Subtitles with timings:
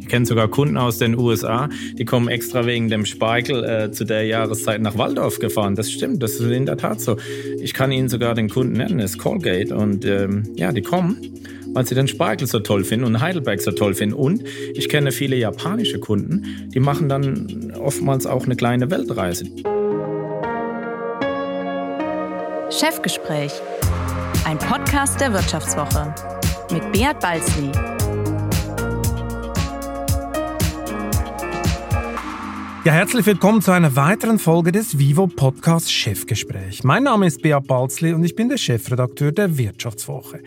[0.00, 4.04] Ich kenne sogar Kunden aus den USA, die kommen extra wegen dem Speichel äh, zu
[4.04, 5.76] der Jahreszeit nach Waldorf gefahren.
[5.76, 7.16] Das stimmt, das ist in der Tat so.
[7.60, 9.74] Ich kann Ihnen sogar den Kunden nennen, das ist Colgate.
[9.74, 11.16] Und ähm, ja, die kommen,
[11.72, 14.14] weil sie den Spargel so toll finden und Heidelberg so toll finden.
[14.14, 14.42] Und
[14.74, 19.46] ich kenne viele japanische Kunden, die machen dann oftmals auch eine kleine Weltreise.
[22.70, 23.52] Chefgespräch,
[24.44, 26.14] ein Podcast der Wirtschaftswoche
[26.72, 27.70] mit Beat Balzli.
[32.82, 36.82] Ja, herzlich willkommen zu einer weiteren Folge des Vivo Podcast Chefgespräch.
[36.82, 40.40] Mein Name ist Beat Balzli und ich bin der Chefredakteur der Wirtschaftswoche.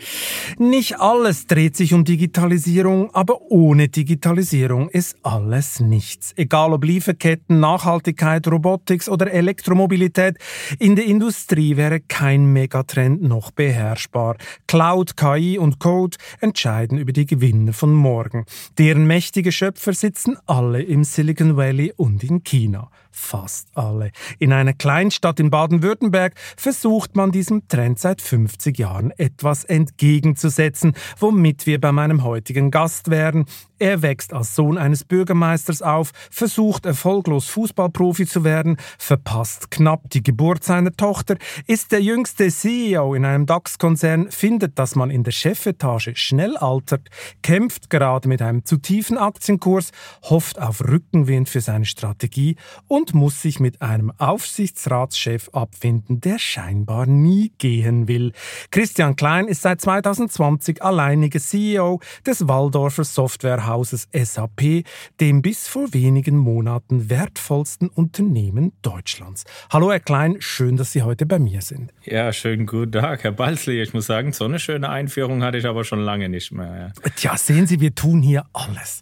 [0.58, 6.34] Nicht alles dreht sich um Digitalisierung, aber ohne Digitalisierung ist alles nichts.
[6.36, 10.40] Egal ob Lieferketten, Nachhaltigkeit, Robotics oder Elektromobilität,
[10.80, 14.38] in der Industrie wäre kein Megatrend noch beherrschbar.
[14.66, 18.46] Cloud, KI und Code entscheiden über die Gewinne von morgen.
[18.80, 24.12] Deren mächtige Schöpfer sitzen alle im Silicon Valley und in China fast alle.
[24.40, 31.66] In einer Kleinstadt in Baden-Württemberg versucht man diesem Trend seit 50 Jahren etwas entgegenzusetzen, womit
[31.66, 33.46] wir bei meinem heutigen Gast wären.
[33.84, 40.24] Er wächst als Sohn eines Bürgermeisters auf, versucht erfolglos Fußballprofi zu werden, verpasst knapp die
[40.24, 41.36] Geburt seiner Tochter,
[41.68, 47.10] ist der jüngste CEO in einem DAX-Konzern, findet, dass man in der Chefetage schnell altert,
[47.42, 49.92] kämpft gerade mit einem zu tiefen Aktienkurs,
[50.24, 52.56] hofft auf Rückenwind für seine Strategie
[52.88, 58.32] und und muss sich mit einem Aufsichtsratschef abfinden, der scheinbar nie gehen will.
[58.72, 64.86] Christian Klein ist seit 2020 alleiniger CEO des Waldorfer Softwarehauses SAP,
[65.20, 69.44] dem bis vor wenigen Monaten wertvollsten Unternehmen Deutschlands.
[69.70, 71.92] Hallo Herr Klein, schön, dass Sie heute bei mir sind.
[72.06, 73.82] Ja, schönen guten Tag, Herr Balzli.
[73.82, 76.94] Ich muss sagen, so eine schöne Einführung hatte ich aber schon lange nicht mehr.
[77.04, 77.10] Ja.
[77.18, 79.02] Tja, sehen Sie, wir tun hier alles.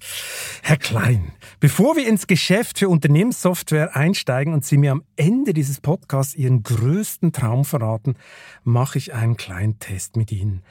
[0.64, 5.81] Herr Klein, bevor wir ins Geschäft für Unternehmenssoftware einsteigen und Sie mir am Ende dieses
[5.81, 8.16] Podcasts Ihren größten Traum verraten,
[8.63, 10.63] mache ich einen kleinen Test mit Ihnen.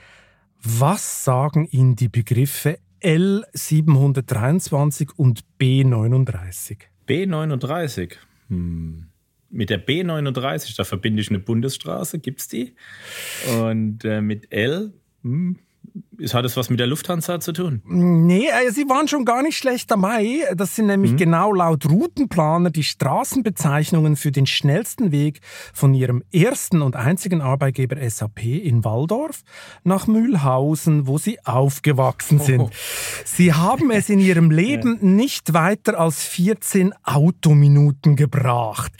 [0.63, 6.77] Was sagen Ihnen die Begriffe L723 und B39?
[7.09, 8.13] B39?
[8.49, 9.07] Hm.
[9.53, 12.75] Mit der B39, da verbinde ich eine Bundesstraße, gibt es die?
[13.61, 14.93] Und äh, mit L,
[15.23, 15.59] hm,
[16.35, 17.83] hat es was mit der Lufthansa zu tun?
[17.87, 20.47] Nee, äh, sie waren schon gar nicht schlecht dabei.
[20.55, 21.17] Das sind nämlich mhm.
[21.17, 25.41] genau laut Routenplaner die Straßenbezeichnungen für den schnellsten Weg
[25.73, 29.43] von ihrem ersten und einzigen Arbeitgeber SAP in Waldorf
[29.83, 32.61] nach Mühlhausen, wo sie aufgewachsen sind.
[32.61, 32.71] Oh.
[33.25, 38.93] Sie haben es in ihrem Leben nicht weiter als 14 Autominuten gebracht.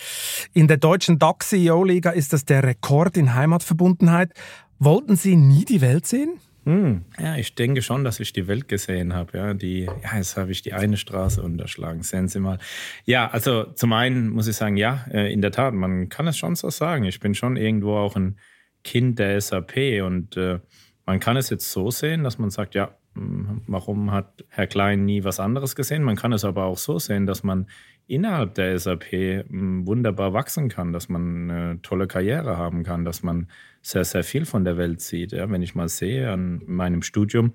[0.55, 4.33] In der deutschen DAX-CEO-Liga ist das der Rekord in Heimatverbundenheit.
[4.79, 6.41] Wollten Sie nie die Welt sehen?
[6.65, 7.05] Hm.
[7.19, 9.39] Ja, ich denke schon, dass ich die Welt gesehen habe.
[9.39, 12.03] Ja, die, ja, jetzt habe ich die eine Straße unterschlagen.
[12.03, 12.59] Sehen Sie mal.
[13.07, 16.37] Ja, also zum einen muss ich sagen, ja, äh, in der Tat, man kann es
[16.37, 17.05] schon so sagen.
[17.05, 18.39] Ich bin schon irgendwo auch ein
[18.85, 20.61] Kind der SAP und äh,
[21.07, 25.05] man kann es jetzt so sehen, dass man sagt, ja, hm, warum hat Herr Klein
[25.05, 26.03] nie was anderes gesehen?
[26.03, 27.69] Man kann es aber auch so sehen, dass man
[28.11, 33.23] innerhalb der SAP hm, wunderbar wachsen kann, dass man eine tolle Karriere haben kann, dass
[33.23, 33.49] man
[33.83, 35.33] sehr, sehr viel von der Welt sieht.
[35.33, 37.53] Ja, wenn ich mal sehe, an meinem Studium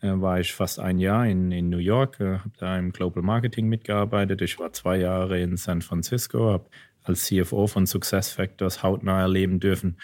[0.00, 3.22] äh, war ich fast ein Jahr in, in New York, äh, habe da im Global
[3.22, 4.40] Marketing mitgearbeitet.
[4.40, 6.70] Ich war zwei Jahre in San Francisco, habe
[7.02, 9.98] als CFO von SuccessFactors hautnah erleben dürfen,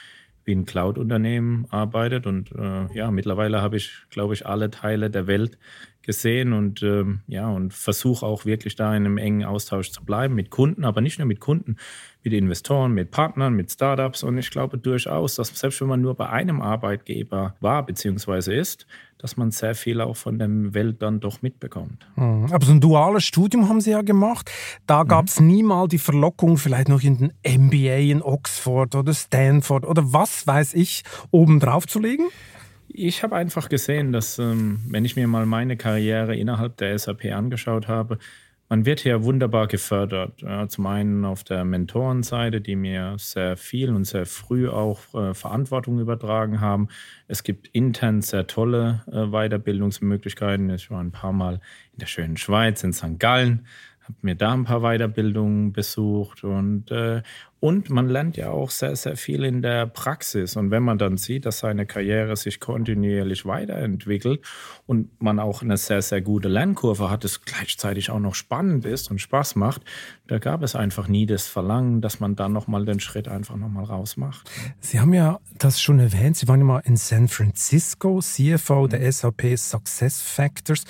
[0.44, 2.26] wie ein Cloud-Unternehmen arbeitet.
[2.26, 5.58] Und äh, ja, mittlerweile habe ich, glaube ich, alle Teile der Welt
[6.06, 10.34] gesehen und ähm, ja, und versuche auch wirklich da in einem engen Austausch zu bleiben
[10.34, 11.76] mit Kunden, aber nicht nur mit Kunden,
[12.22, 14.22] mit Investoren, mit Partnern, mit Startups.
[14.22, 18.58] Und ich glaube durchaus, dass selbst wenn man nur bei einem Arbeitgeber war bzw.
[18.58, 18.86] ist,
[19.18, 22.08] dass man sehr viel auch von der Welt dann doch mitbekommt.
[22.16, 22.48] Mhm.
[22.52, 24.50] Aber so ein duales Studium haben Sie ja gemacht.
[24.86, 25.46] Da gab es mhm.
[25.46, 30.46] nie mal die Verlockung, vielleicht noch in den MBA in Oxford oder Stanford oder was
[30.46, 32.26] weiß ich, oben drauf zu legen?
[32.98, 37.26] Ich habe einfach gesehen, dass, ähm, wenn ich mir mal meine Karriere innerhalb der SAP
[37.26, 38.18] angeschaut habe,
[38.70, 40.40] man wird hier wunderbar gefördert.
[40.40, 45.34] Ja, zum einen auf der Mentorenseite, die mir sehr viel und sehr früh auch äh,
[45.34, 46.88] Verantwortung übertragen haben.
[47.28, 50.70] Es gibt intern sehr tolle äh, Weiterbildungsmöglichkeiten.
[50.70, 51.60] Ich war ein paar Mal
[51.92, 53.18] in der schönen Schweiz, in St.
[53.18, 53.66] Gallen,
[54.04, 57.22] habe mir da ein paar Weiterbildungen besucht und, äh,
[57.58, 60.56] Und man lernt ja auch sehr, sehr viel in der Praxis.
[60.56, 64.42] Und wenn man dann sieht, dass seine Karriere sich kontinuierlich weiterentwickelt
[64.86, 69.10] und man auch eine sehr, sehr gute Lernkurve hat, es gleichzeitig auch noch spannend ist
[69.10, 69.82] und Spaß macht,
[70.26, 73.84] da gab es einfach nie das Verlangen, dass man dann nochmal den Schritt einfach nochmal
[73.84, 74.50] raus macht.
[74.80, 79.10] Sie haben ja das schon erwähnt, Sie waren ja mal in San Francisco, CFO der
[79.10, 80.84] SAP Success Factors.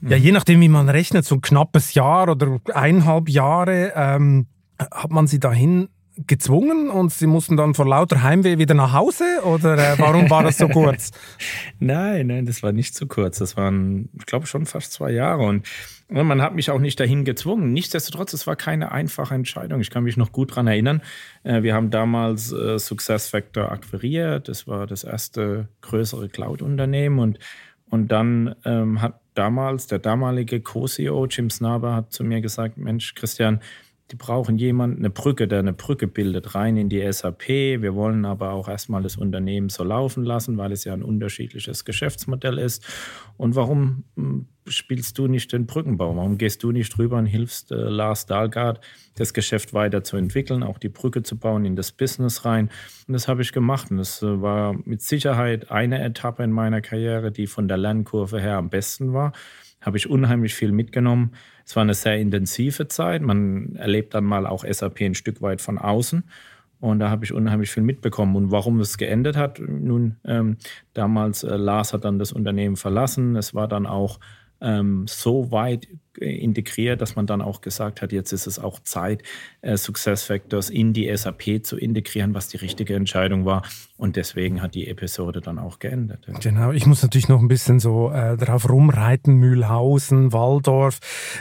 [0.00, 3.92] Ja, je nachdem, wie man rechnet, so ein knappes Jahr oder eineinhalb Jahre.
[3.94, 4.46] Ähm
[4.78, 5.88] hat man sie dahin
[6.26, 10.42] gezwungen und sie mussten dann vor lauter Heimweh wieder nach Hause oder äh, warum war
[10.42, 11.10] das so kurz?
[11.78, 13.38] nein, nein, das war nicht so kurz.
[13.38, 15.66] Das waren, ich glaube, schon fast zwei Jahre und
[16.08, 17.72] man hat mich auch nicht dahin gezwungen.
[17.72, 19.80] Nichtsdestotrotz, es war keine einfache Entscheidung.
[19.80, 21.00] Ich kann mich noch gut daran erinnern.
[21.44, 24.48] Äh, wir haben damals äh, SuccessFactor akquiriert.
[24.48, 27.38] Das war das erste größere Cloud-Unternehmen und
[27.88, 33.14] und dann ähm, hat damals der damalige Co-CEO Jim Snaber hat zu mir gesagt, Mensch,
[33.14, 33.60] Christian,
[34.12, 37.48] die brauchen jemanden, eine Brücke, der eine Brücke bildet, rein in die SAP.
[37.48, 41.86] Wir wollen aber auch erstmal das Unternehmen so laufen lassen, weil es ja ein unterschiedliches
[41.86, 42.84] Geschäftsmodell ist.
[43.38, 46.14] Und warum hm, spielst du nicht den Brückenbau?
[46.14, 48.82] Warum gehst du nicht drüber und hilfst äh, Lars Dahlgard,
[49.16, 52.68] das Geschäft weiterzuentwickeln, auch die Brücke zu bauen in das Business rein?
[53.08, 53.90] Und das habe ich gemacht.
[53.90, 58.38] Und das äh, war mit Sicherheit eine Etappe in meiner Karriere, die von der Lernkurve
[58.42, 59.32] her am besten war.
[59.82, 61.32] Habe ich unheimlich viel mitgenommen
[61.64, 63.22] es war eine sehr intensive Zeit.
[63.22, 66.24] Man erlebt dann mal auch SAP ein Stück weit von außen.
[66.80, 68.34] Und da habe ich unheimlich viel mitbekommen.
[68.34, 70.56] Und warum es geendet hat, nun, ähm,
[70.94, 73.36] damals äh, Lars hat dann das Unternehmen verlassen.
[73.36, 74.18] Es war dann auch
[74.62, 75.88] ähm, so weit
[76.18, 79.22] integriert, dass man dann auch gesagt hat, jetzt ist es auch Zeit,
[79.62, 83.62] äh, SuccessFactors in die SAP zu integrieren, was die richtige Entscheidung war.
[83.96, 86.26] Und deswegen hat die Episode dann auch geendet.
[86.40, 90.98] Genau, ich muss natürlich noch ein bisschen so äh, darauf rumreiten, Mühlhausen, Waldorf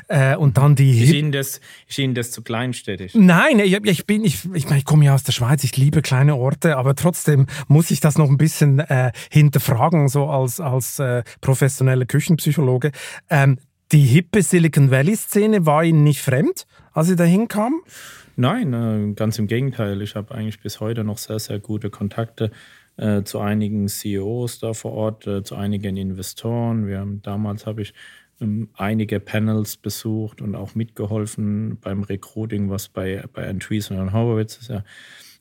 [0.07, 1.03] äh, und dann die...
[1.03, 3.13] Ist Ihnen, das, ist Ihnen das zu kleinstädtisch?
[3.15, 6.01] Nein, ich, ich bin, ich, ich, meine, ich komme ja aus der Schweiz, ich liebe
[6.01, 11.00] kleine Orte, aber trotzdem muss ich das noch ein bisschen äh, hinterfragen, so als, als
[11.00, 12.91] äh, professioneller Küchenpsychologe.
[13.29, 13.57] Ähm,
[13.91, 17.81] die hippe Silicon Valley-Szene war Ihnen nicht fremd, als Sie da hinkamen?
[18.35, 20.01] Nein, äh, ganz im Gegenteil.
[20.01, 22.51] Ich habe eigentlich bis heute noch sehr, sehr gute Kontakte
[22.97, 26.87] äh, zu einigen CEOs da vor Ort, äh, zu einigen Investoren.
[26.87, 27.93] Wir haben, damals habe ich
[28.39, 34.57] ähm, einige Panels besucht und auch mitgeholfen beim Recruiting, was bei, bei Andreessen und Horowitz
[34.57, 34.83] ist ja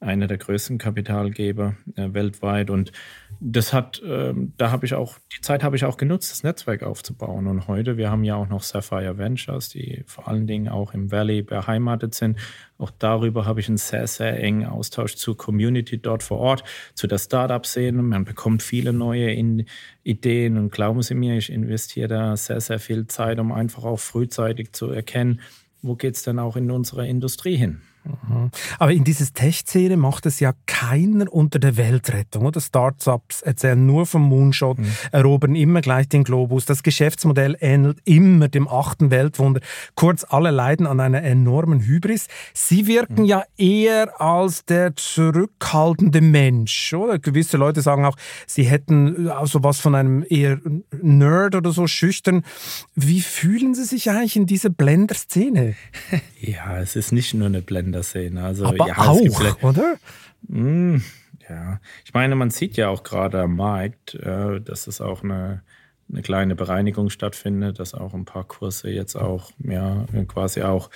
[0.01, 2.71] einer der größten Kapitalgeber äh, weltweit.
[2.71, 2.91] Und
[3.39, 6.83] das hat, ähm, da habe ich auch, die Zeit habe ich auch genutzt, das Netzwerk
[6.83, 7.47] aufzubauen.
[7.47, 11.13] Und heute, wir haben ja auch noch Sapphire Ventures, die vor allen Dingen auch im
[11.13, 12.39] Valley beheimatet sind.
[12.79, 16.65] Auch darüber habe ich einen sehr, sehr engen Austausch zur Community dort vor Ort,
[16.95, 18.03] zu der Startup-Szene.
[18.03, 19.67] Man bekommt viele neue in
[20.03, 24.01] Ideen und glauben Sie mir, ich investiere da sehr, sehr viel Zeit, um einfach auch
[24.01, 25.41] frühzeitig zu erkennen,
[25.83, 27.83] wo geht es denn auch in unserer Industrie hin.
[28.05, 28.51] Mhm.
[28.79, 32.47] Aber in dieser Tech-Szene macht es ja keiner unter der Weltrettung.
[32.47, 34.93] Oder Startups erzählen nur vom Moonshot, mhm.
[35.13, 36.65] erobern immer gleich den Globus.
[36.65, 39.61] Das Geschäftsmodell ähnelt immer dem achten Weltwunder.
[39.95, 42.29] Kurz, alle leiden an einer enormen Hybris.
[42.55, 43.27] Sie wirken mhm.
[43.27, 46.93] ja eher als der zurückhaltende Mensch.
[46.95, 47.19] Oder?
[47.19, 48.17] Gewisse Leute sagen auch,
[48.47, 50.59] sie hätten also was von einem eher
[51.03, 52.45] Nerd oder so schüchtern.
[52.95, 55.75] Wie fühlen Sie sich eigentlich in dieser Blender-Szene?
[56.43, 58.45] Ja, es ist nicht nur eine Blender in Szene.
[58.45, 59.97] Also, Aber ja, auch, oder?
[60.49, 61.03] Mh, hm,
[61.49, 65.63] ja, ich meine, man sieht ja auch gerade am Markt, äh, dass es auch eine,
[66.11, 70.91] eine kleine Bereinigung stattfindet, dass auch ein paar Kurse jetzt auch, ja, quasi auch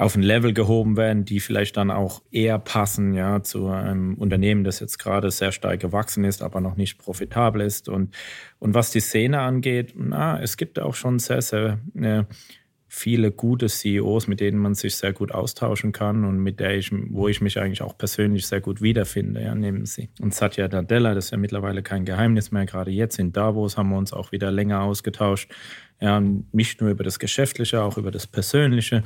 [0.00, 4.64] auf ein Level gehoben werden, die vielleicht dann auch eher passen, ja, zu einem Unternehmen,
[4.64, 7.88] das jetzt gerade sehr stark gewachsen ist, aber noch nicht profitabel ist.
[7.88, 8.14] Und,
[8.58, 12.24] und was die Szene angeht, na, es gibt auch schon sehr, sehr äh,
[12.92, 16.90] viele gute CEOs, mit denen man sich sehr gut austauschen kann und mit der ich,
[16.92, 19.40] wo ich mich eigentlich auch persönlich sehr gut wiederfinde.
[19.42, 20.08] Ja, nehmen Sie.
[20.20, 22.66] Und Satya Nadella, das ist ja mittlerweile kein Geheimnis mehr.
[22.66, 25.52] Gerade jetzt in Davos haben wir uns auch wieder länger ausgetauscht.
[26.00, 26.20] Ja,
[26.50, 29.04] nicht nur über das Geschäftliche, auch über das Persönliche.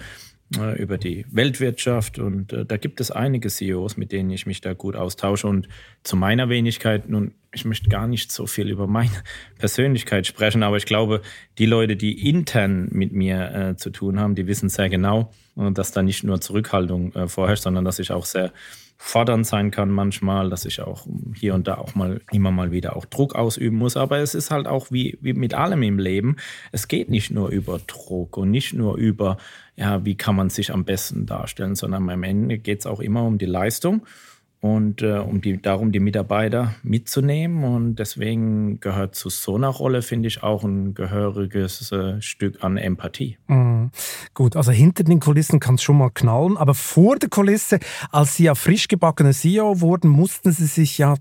[0.59, 4.61] Äh, über die Weltwirtschaft und äh, da gibt es einige CEOs, mit denen ich mich
[4.61, 5.69] da gut austausche und
[6.03, 9.11] zu meiner Wenigkeit, nun, ich möchte gar nicht so viel über meine
[9.58, 11.23] Persönlichkeit sprechen, aber ich glaube,
[11.58, 15.70] die Leute, die intern mit mir äh, zu tun haben, die wissen sehr genau, äh,
[15.73, 18.52] dass da nicht nur Zurückhaltung äh, vorherrscht, sondern dass ich auch sehr
[18.96, 22.96] fordernd sein kann manchmal, dass ich auch hier und da auch mal immer mal wieder
[22.96, 23.96] auch Druck ausüben muss.
[23.96, 26.37] Aber es ist halt auch wie, wie mit allem im Leben.
[26.73, 29.37] Es geht nicht nur über Druck und nicht nur über,
[29.76, 33.25] ja, wie kann man sich am besten darstellen, sondern am Ende geht es auch immer
[33.25, 34.06] um die Leistung.
[34.64, 37.64] Und äh, um die, darum die Mitarbeiter mitzunehmen.
[37.64, 42.78] Und deswegen gehört zu so einer Rolle, finde ich, auch ein gehöriges äh, Stück an
[42.78, 43.37] Empathie.
[43.47, 43.90] Mhm.
[44.33, 47.78] Gut, also hinter den Kulissen kann es schon mal knallen, aber vor der Kulisse,
[48.11, 51.16] als Sie ja frisch gebackene CEO wurden, mussten Sie sich ja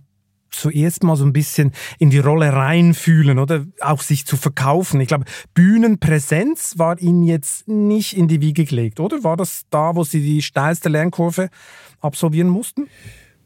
[0.50, 5.02] zuerst mal so ein bisschen in die Rolle reinfühlen oder auch sich zu verkaufen.
[5.02, 9.26] Ich glaube, Bühnenpräsenz war Ihnen jetzt nicht in die Wiege gelegt, oder?
[9.26, 11.50] War das da, wo Sie die steilste Lernkurve
[12.00, 12.88] absolvieren mussten?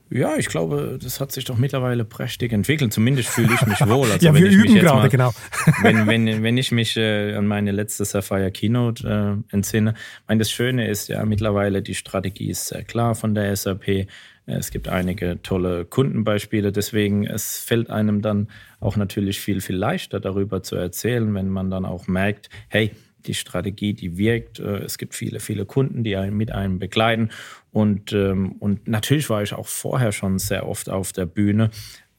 [0.09, 2.93] Ja, ich glaube, das hat sich doch mittlerweile prächtig entwickelt.
[2.93, 4.07] Zumindest fühle ich mich wohl.
[4.17, 5.33] Also ja, wir üben gerade, mal, genau.
[5.81, 9.95] wenn, wenn, wenn ich mich äh, an meine letzte Sapphire Keynote äh, entsinne,
[10.27, 14.07] meine, das Schöne ist ja mittlerweile, die Strategie ist sehr klar von der SAP.
[14.45, 18.47] Es gibt einige tolle Kundenbeispiele, deswegen es fällt einem dann
[18.79, 22.91] auch natürlich viel, viel leichter darüber zu erzählen, wenn man dann auch merkt, hey,
[23.27, 24.59] die Strategie, die wirkt.
[24.59, 27.29] Äh, es gibt viele, viele Kunden, die einen mit einem begleiten.
[27.71, 31.69] Und, ähm, und natürlich war ich auch vorher schon sehr oft auf der Bühne.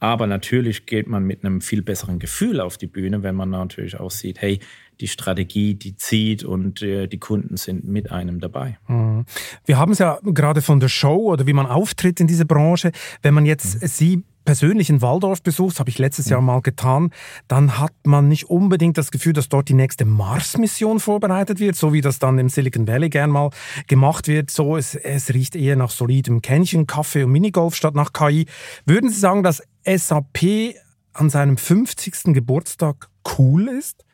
[0.00, 3.99] Aber natürlich geht man mit einem viel besseren Gefühl auf die Bühne, wenn man natürlich
[3.99, 4.61] auch sieht, hey,
[5.00, 8.79] die Strategie, die zieht und äh, die Kunden sind mit einem dabei.
[8.88, 9.25] Mhm.
[9.65, 12.93] Wir haben es ja gerade von der Show oder wie man auftritt in dieser Branche.
[13.23, 13.87] Wenn man jetzt mhm.
[13.87, 16.31] Sie persönlich in Waldorf besucht, habe ich letztes.
[16.31, 17.11] Jahr mal getan,
[17.49, 21.93] dann hat man nicht unbedingt das Gefühl, dass dort die nächste Mars-Mission vorbereitet wird, so
[21.93, 23.50] wie das dann im Silicon Valley gern mal
[23.88, 24.50] gemacht wird.
[24.50, 28.47] So, es, es riecht eher nach solidem Kännchen, Kaffee und Minigolf statt nach KI.
[28.87, 30.76] Würden Sie sagen, dass SAP
[31.12, 32.33] an seinem 50.
[32.33, 34.07] Geburtstag cool ist?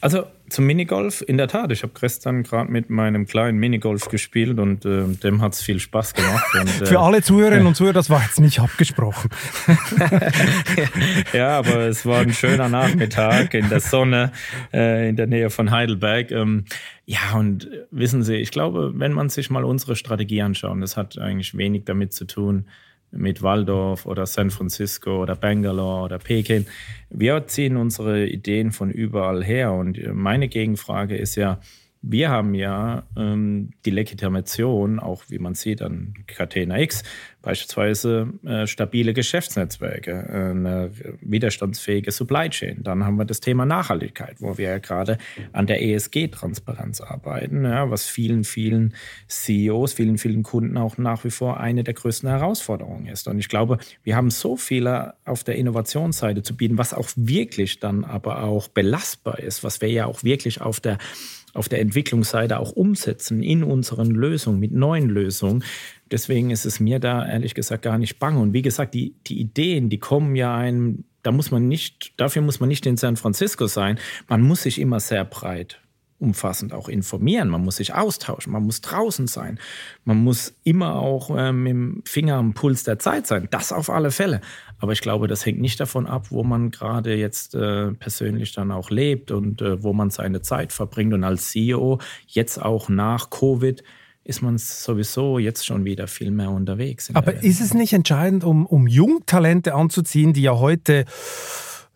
[0.00, 1.72] Also zum Minigolf, in der Tat.
[1.72, 5.80] Ich habe gestern gerade mit meinem kleinen Minigolf gespielt und äh, dem hat es viel
[5.80, 6.44] Spaß gemacht.
[6.60, 9.30] Und, äh, Für alle Zuhörerinnen und Zuhörer, das war jetzt nicht abgesprochen.
[11.32, 14.32] ja, aber es war ein schöner Nachmittag in der Sonne
[14.72, 16.30] äh, in der Nähe von Heidelberg.
[16.30, 16.64] Ähm,
[17.06, 21.18] ja, und wissen Sie, ich glaube, wenn man sich mal unsere Strategie anschaut, das hat
[21.18, 22.66] eigentlich wenig damit zu tun,
[23.12, 26.66] mit Waldorf oder San Francisco oder Bangalore oder Peking.
[27.10, 29.72] Wir ziehen unsere Ideen von überall her.
[29.72, 31.60] Und meine Gegenfrage ist ja,
[32.02, 37.02] wir haben ja ähm, die Legitimation, auch wie man sieht an Catena X,
[37.42, 40.90] beispielsweise äh, stabile Geschäftsnetzwerke, äh, eine
[41.20, 42.82] widerstandsfähige Supply Chain.
[42.82, 45.18] Dann haben wir das Thema Nachhaltigkeit, wo wir ja gerade
[45.52, 48.94] an der ESG-Transparenz arbeiten, ja, was vielen, vielen
[49.28, 53.28] CEOs, vielen, vielen Kunden auch nach wie vor eine der größten Herausforderungen ist.
[53.28, 57.78] Und ich glaube, wir haben so viele auf der Innovationsseite zu bieten, was auch wirklich
[57.78, 60.96] dann aber auch belastbar ist, was wir ja auch wirklich auf der
[61.60, 65.62] auf der Entwicklungsseite auch umsetzen in unseren Lösungen, mit neuen Lösungen.
[66.10, 68.38] Deswegen ist es mir da ehrlich gesagt gar nicht bang.
[68.38, 72.40] Und wie gesagt, die, die Ideen, die kommen ja einem, da muss man nicht, dafür
[72.40, 73.98] muss man nicht in San Francisco sein.
[74.26, 75.82] Man muss sich immer sehr breit
[76.20, 79.58] umfassend auch informieren, man muss sich austauschen, man muss draußen sein,
[80.04, 83.48] man muss immer auch äh, mit dem Finger am Puls der Zeit sein.
[83.50, 84.40] Das auf alle Fälle.
[84.78, 88.70] Aber ich glaube, das hängt nicht davon ab, wo man gerade jetzt äh, persönlich dann
[88.70, 91.14] auch lebt und äh, wo man seine Zeit verbringt.
[91.14, 93.82] Und als CEO, jetzt auch nach Covid,
[94.24, 97.10] ist man sowieso jetzt schon wieder viel mehr unterwegs.
[97.14, 101.04] Aber ist es nicht entscheidend, um, um Jungtalente anzuziehen, die ja heute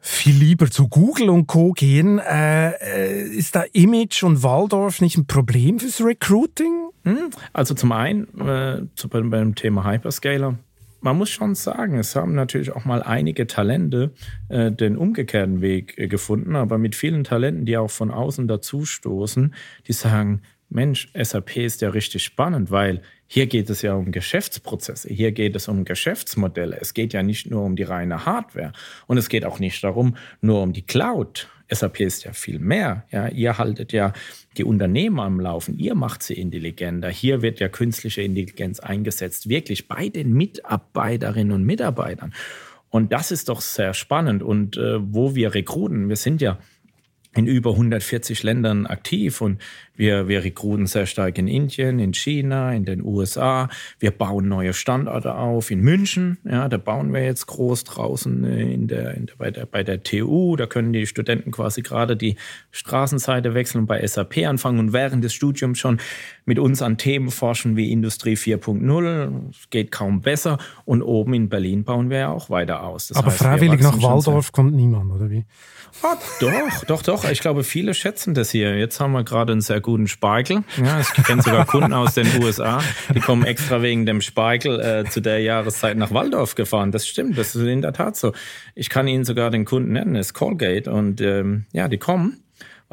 [0.06, 1.72] viel lieber zu Google und Co.
[1.72, 2.18] gehen.
[2.18, 6.90] Äh, äh, ist da Image und Waldorf nicht ein Problem fürs Recruiting?
[7.04, 7.30] Hm?
[7.54, 10.58] Also zum einen äh, zu, beim Thema Hyperscaler.
[11.00, 14.12] Man muss schon sagen, es haben natürlich auch mal einige Talente
[14.50, 19.54] äh, den umgekehrten Weg äh, gefunden, aber mit vielen Talenten, die auch von außen dazustoßen,
[19.86, 25.08] die sagen, Mensch, SAP ist ja richtig spannend, weil hier geht es ja um Geschäftsprozesse,
[25.08, 26.78] hier geht es um Geschäftsmodelle.
[26.80, 28.72] Es geht ja nicht nur um die reine Hardware
[29.06, 31.48] und es geht auch nicht darum, nur um die Cloud.
[31.70, 33.04] SAP ist ja viel mehr.
[33.10, 34.12] Ja, ihr haltet ja
[34.56, 37.08] die Unternehmen am Laufen, ihr macht sie intelligenter.
[37.08, 42.34] Hier wird ja künstliche Intelligenz eingesetzt, wirklich bei den Mitarbeiterinnen und Mitarbeitern.
[42.90, 44.42] Und das ist doch sehr spannend.
[44.42, 46.58] Und äh, wo wir rekruten, wir sind ja
[47.34, 49.60] in über 140 Ländern aktiv und
[49.96, 53.68] wir, wir rekruten sehr stark in Indien, in China, in den USA.
[54.00, 56.38] Wir bauen neue Standorte auf in München.
[56.44, 59.82] Ja, da bauen wir jetzt groß draußen äh, in der, in der, bei, der, bei
[59.84, 60.56] der TU.
[60.56, 62.36] Da können die Studenten quasi gerade die
[62.72, 66.00] Straßenseite wechseln und bei SAP anfangen und während des Studiums schon
[66.44, 69.52] mit uns an Themen forschen wie Industrie 4.0.
[69.70, 70.58] Geht kaum besser.
[70.84, 73.08] Und oben in Berlin bauen wir ja auch weiter aus.
[73.08, 75.44] Das Aber heißt, freiwillig nach Waldorf kommt niemand, oder wie?
[76.02, 77.24] Ah, doch, doch, doch.
[77.30, 78.76] Ich glaube, viele schätzen das hier.
[78.76, 80.64] Jetzt haben wir gerade einen sehr guten Spargel.
[80.76, 82.82] Ja, ich kenne sogar Kunden aus den USA,
[83.14, 86.90] die kommen extra wegen dem Spargel äh, zu der Jahreszeit nach Waldorf gefahren.
[86.90, 88.32] Das stimmt, das ist in der Tat so.
[88.74, 90.90] Ich kann Ihnen sogar den Kunden nennen, das ist Colgate.
[90.90, 92.43] Und ähm, ja, die kommen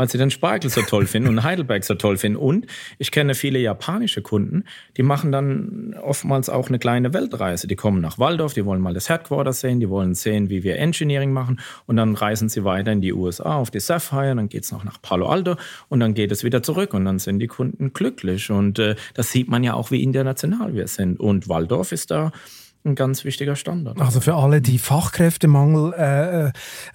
[0.01, 2.39] weil sie den Spargel so toll finden und Heidelberg so toll finden.
[2.39, 2.65] Und
[2.97, 4.63] ich kenne viele japanische Kunden,
[4.97, 7.67] die machen dann oftmals auch eine kleine Weltreise.
[7.67, 10.79] Die kommen nach Waldorf, die wollen mal das Headquarter sehen, die wollen sehen, wie wir
[10.79, 14.63] Engineering machen und dann reisen sie weiter in die USA auf die Sapphire, dann geht
[14.63, 17.45] es noch nach Palo Alto und dann geht es wieder zurück und dann sind die
[17.45, 18.49] Kunden glücklich.
[18.49, 21.19] Und äh, das sieht man ja auch, wie international wir sind.
[21.19, 22.31] Und Waldorf ist da
[22.83, 23.99] ein ganz wichtiger Standard.
[24.01, 26.51] Also für alle, die Fachkräftemangel äh, äh,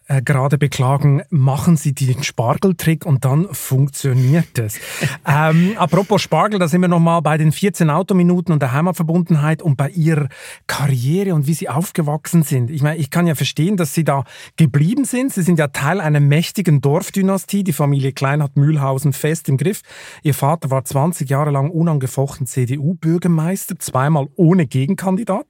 [0.08, 4.78] äh, gerade beklagen, machen Sie den Spargeltrick und dann funktioniert es.
[5.26, 9.76] ähm, apropos Spargel, da sind wir nochmal bei den 14 Autominuten und der Heimatverbundenheit und
[9.76, 10.28] bei Ihrer
[10.66, 12.70] Karriere und wie Sie aufgewachsen sind.
[12.70, 14.24] Ich meine, ich kann ja verstehen, dass Sie da
[14.56, 15.32] geblieben sind.
[15.32, 17.62] Sie sind ja Teil einer mächtigen Dorfdynastie.
[17.62, 19.82] Die Familie Klein hat Mühlhausen fest im Griff.
[20.22, 25.46] Ihr Vater war 20 Jahre lang unangefochten CDU-Bürgermeister, zweimal ohne Gegenkandidat.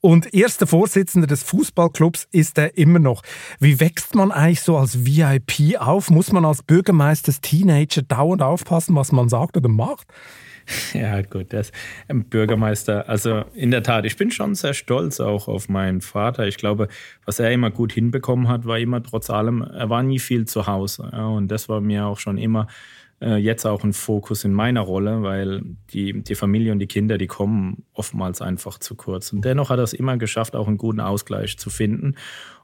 [0.00, 3.22] Und erster Vorsitzender des Fußballclubs ist er immer noch.
[3.58, 6.08] Wie wächst man eigentlich so als VIP auf?
[6.08, 10.06] Muss man als Bürgermeister, Teenager dauernd aufpassen, was man sagt oder macht?
[10.94, 11.72] Ja, gut, das
[12.08, 13.08] Bürgermeister.
[13.08, 16.46] Also in der Tat, ich bin schon sehr stolz auch auf meinen Vater.
[16.46, 16.88] Ich glaube,
[17.24, 20.66] was er immer gut hinbekommen hat, war immer trotz allem, er war nie viel zu
[20.66, 21.10] Hause.
[21.12, 22.68] Ja, und das war mir auch schon immer
[23.20, 25.62] äh, jetzt auch ein Fokus in meiner Rolle, weil
[25.92, 29.32] die, die Familie und die Kinder, die kommen oftmals einfach zu kurz.
[29.32, 32.16] Und dennoch hat er es immer geschafft, auch einen guten Ausgleich zu finden.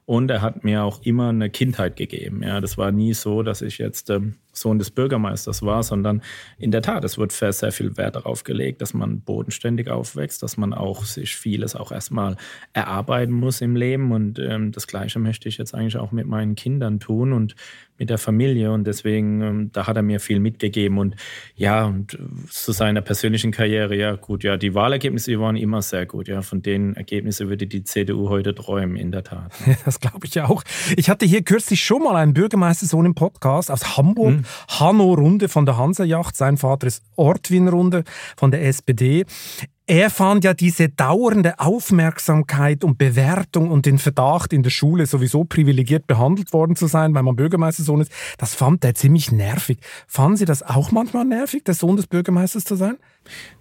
[0.05, 2.41] Und er hat mir auch immer eine Kindheit gegeben.
[2.41, 6.21] Ja, das war nie so, dass ich jetzt ähm, Sohn des Bürgermeisters war, sondern
[6.57, 10.57] in der Tat, es wird sehr viel Wert darauf gelegt, dass man bodenständig aufwächst, dass
[10.57, 12.35] man auch sich vieles auch erstmal
[12.73, 14.11] erarbeiten muss im Leben.
[14.11, 17.55] Und ähm, das Gleiche möchte ich jetzt eigentlich auch mit meinen Kindern tun und
[17.97, 18.71] mit der Familie.
[18.71, 20.97] Und deswegen, ähm, da hat er mir viel mitgegeben.
[20.97, 21.15] Und
[21.55, 22.17] ja, und
[22.49, 26.27] zu seiner persönlichen Karriere, ja gut, ja, die Wahlergebnisse, die waren immer sehr gut.
[26.27, 29.51] Ja, von den Ergebnissen würde die CDU heute träumen, in der Tat.
[29.85, 30.63] Das glaube ich auch.
[30.97, 34.43] Ich hatte hier kürzlich schon mal einen Bürgermeistersohn im Podcast aus Hamburg, mhm.
[34.67, 36.35] Hanno Runde von der Hansa-Yacht.
[36.35, 38.03] Sein Vater ist Ortwin Runde
[38.35, 39.25] von der SPD.
[39.89, 45.45] Er fand ja diese dauernde Aufmerksamkeit und Bewertung und den Verdacht, in der Schule sowieso
[45.45, 49.77] privilegiert behandelt worden zu sein, weil man Bürgermeistersohn ist, das fand er ziemlich nervig.
[50.05, 52.97] Fanden Sie das auch manchmal nervig, der Sohn des Bürgermeisters zu sein?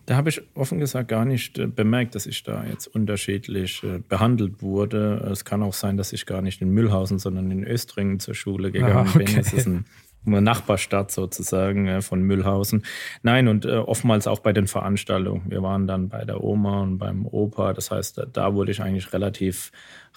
[0.05, 4.00] Da habe ich offen gesagt gar nicht äh, bemerkt, dass ich da jetzt unterschiedlich äh,
[4.09, 5.28] behandelt wurde.
[5.31, 8.73] Es kann auch sein, dass ich gar nicht in Mühlhausen, sondern in Östringen zur Schule
[8.73, 9.25] gegangen ah, okay.
[9.25, 9.37] bin.
[9.37, 9.85] Das ist ein
[10.26, 12.85] Nachbarstadt sozusagen äh, von Mühlhausen.
[13.23, 15.42] Nein, und äh, oftmals auch bei den Veranstaltungen.
[15.47, 17.73] Wir waren dann bei der Oma und beim Opa.
[17.73, 19.73] Das heißt, da, da wurde ich eigentlich relativ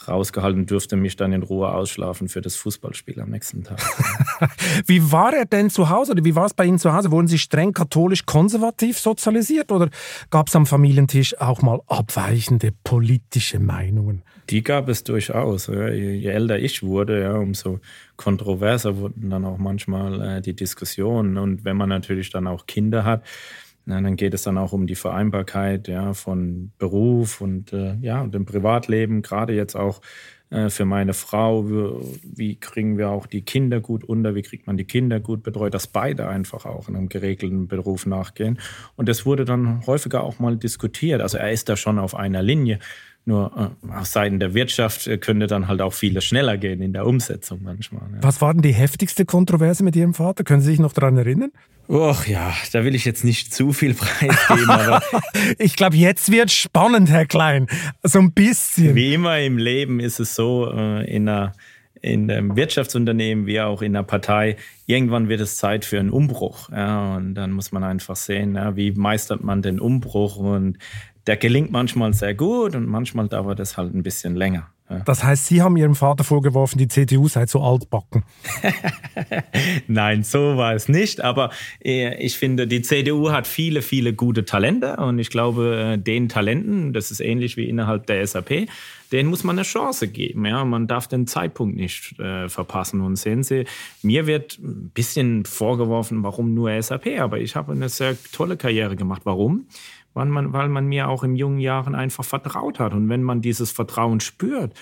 [0.07, 3.79] rausgehalten, dürfte mich dann in Ruhe ausschlafen für das Fußballspiel am nächsten Tag.
[4.85, 7.11] wie war er denn zu Hause oder wie war es bei Ihnen zu Hause?
[7.11, 9.89] Wurden Sie streng katholisch-konservativ sozialisiert oder
[10.29, 14.23] gab es am Familientisch auch mal abweichende politische Meinungen?
[14.49, 15.67] Die gab es durchaus.
[15.67, 15.89] Ja.
[15.89, 17.79] Je, je, älter ich wurde, ja, umso
[18.15, 21.37] kontroverser wurden dann auch manchmal äh, die Diskussionen.
[21.37, 23.23] Und wenn man natürlich dann auch Kinder hat,
[23.85, 28.25] na, dann geht es dann auch um die Vereinbarkeit ja, von Beruf und äh, ja,
[28.27, 30.01] dem Privatleben, gerade jetzt auch
[30.51, 34.67] äh, für meine Frau, wie, wie, kriegen wir auch die Kinder gut unter, wie kriegt
[34.67, 38.59] man die Kinder gut betreut, dass beide einfach auch in einem geregelten Beruf nachgehen.
[38.95, 41.21] Und das wurde dann häufiger auch mal diskutiert.
[41.21, 42.79] Also er ist da schon auf einer Linie.
[43.25, 46.93] Nur äh, auf Seiten der Wirtschaft äh, könnte dann halt auch vieles schneller gehen in
[46.93, 48.01] der Umsetzung manchmal.
[48.13, 48.23] Ja.
[48.23, 50.43] Was war denn die heftigste Kontroverse mit Ihrem Vater?
[50.43, 51.51] Können Sie sich noch daran erinnern?
[51.89, 54.69] Och ja, da will ich jetzt nicht zu viel preisgeben.
[54.69, 55.01] aber
[55.57, 57.65] ich glaube, jetzt wird spannend, Herr Klein.
[58.03, 58.93] So ein bisschen.
[58.93, 61.53] Wie immer im Leben ist es so, äh, in einer
[62.01, 66.69] in einem Wirtschaftsunternehmen wie auch in einer Partei, irgendwann wird es Zeit für einen Umbruch.
[66.69, 70.37] Ja, und dann muss man einfach sehen, ja, wie meistert man den Umbruch.
[70.37, 70.77] Und
[71.27, 74.69] der gelingt manchmal sehr gut und manchmal dauert es halt ein bisschen länger.
[75.05, 78.23] Das heißt, Sie haben Ihrem Vater vorgeworfen, die CDU sei zu altbacken.
[79.87, 81.21] Nein, so war es nicht.
[81.21, 81.51] Aber
[81.83, 84.97] äh, ich finde, die CDU hat viele, viele gute Talente.
[84.97, 88.67] Und ich glaube, äh, den Talenten, das ist ähnlich wie innerhalb der SAP,
[89.11, 90.45] denen muss man eine Chance geben.
[90.45, 93.01] Ja, man darf den Zeitpunkt nicht äh, verpassen.
[93.01, 93.65] Und sehen Sie,
[94.01, 97.19] mir wird ein bisschen vorgeworfen, warum nur SAP.
[97.19, 99.21] Aber ich habe eine sehr tolle Karriere gemacht.
[99.25, 99.67] Warum?
[100.13, 102.93] Weil man, weil man mir auch in jungen Jahren einfach vertraut hat.
[102.93, 104.73] Und wenn man dieses Vertrauen spürt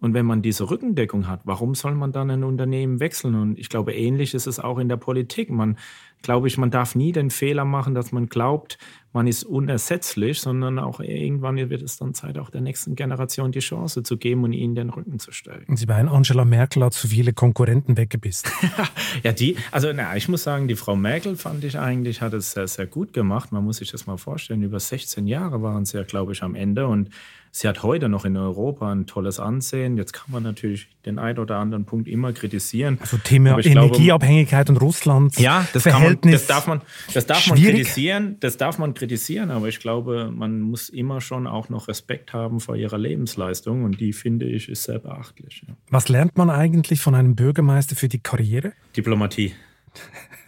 [0.00, 3.34] und wenn man diese Rückendeckung hat, warum soll man dann ein Unternehmen wechseln?
[3.34, 5.50] Und ich glaube, ähnlich ist es auch in der Politik.
[5.50, 5.76] Man,
[6.22, 8.78] glaube ich, man darf nie den Fehler machen, dass man glaubt,
[9.12, 13.60] man ist unersetzlich, sondern auch irgendwann wird es dann Zeit, auch der nächsten Generation die
[13.60, 15.64] Chance zu geben und ihnen den Rücken zu stellen.
[15.74, 18.50] Sie meinen, Angela Merkel hat zu viele Konkurrenten weggebissen?
[19.22, 22.52] ja, die, also na, ich muss sagen, die Frau Merkel fand ich eigentlich, hat es
[22.52, 23.50] sehr, sehr gut gemacht.
[23.50, 26.54] Man muss sich das mal vorstellen, über 16 Jahre waren sie ja, glaube ich, am
[26.54, 27.08] Ende und
[27.50, 29.96] Sie hat heute noch in Europa ein tolles Ansehen.
[29.96, 32.98] Jetzt kann man natürlich den einen oder anderen Punkt immer kritisieren.
[33.00, 35.38] Also Thema Energieabhängigkeit glaube, und Russland.
[35.38, 36.80] Ja, das, Verhältnis man, das darf man,
[37.14, 38.36] das darf man kritisieren.
[38.40, 42.60] Das darf man kritisieren, aber ich glaube, man muss immer schon auch noch Respekt haben
[42.60, 45.62] vor ihrer Lebensleistung und die finde ich ist sehr beachtlich.
[45.66, 45.74] Ja.
[45.90, 48.72] Was lernt man eigentlich von einem Bürgermeister für die Karriere?
[48.96, 49.54] Diplomatie.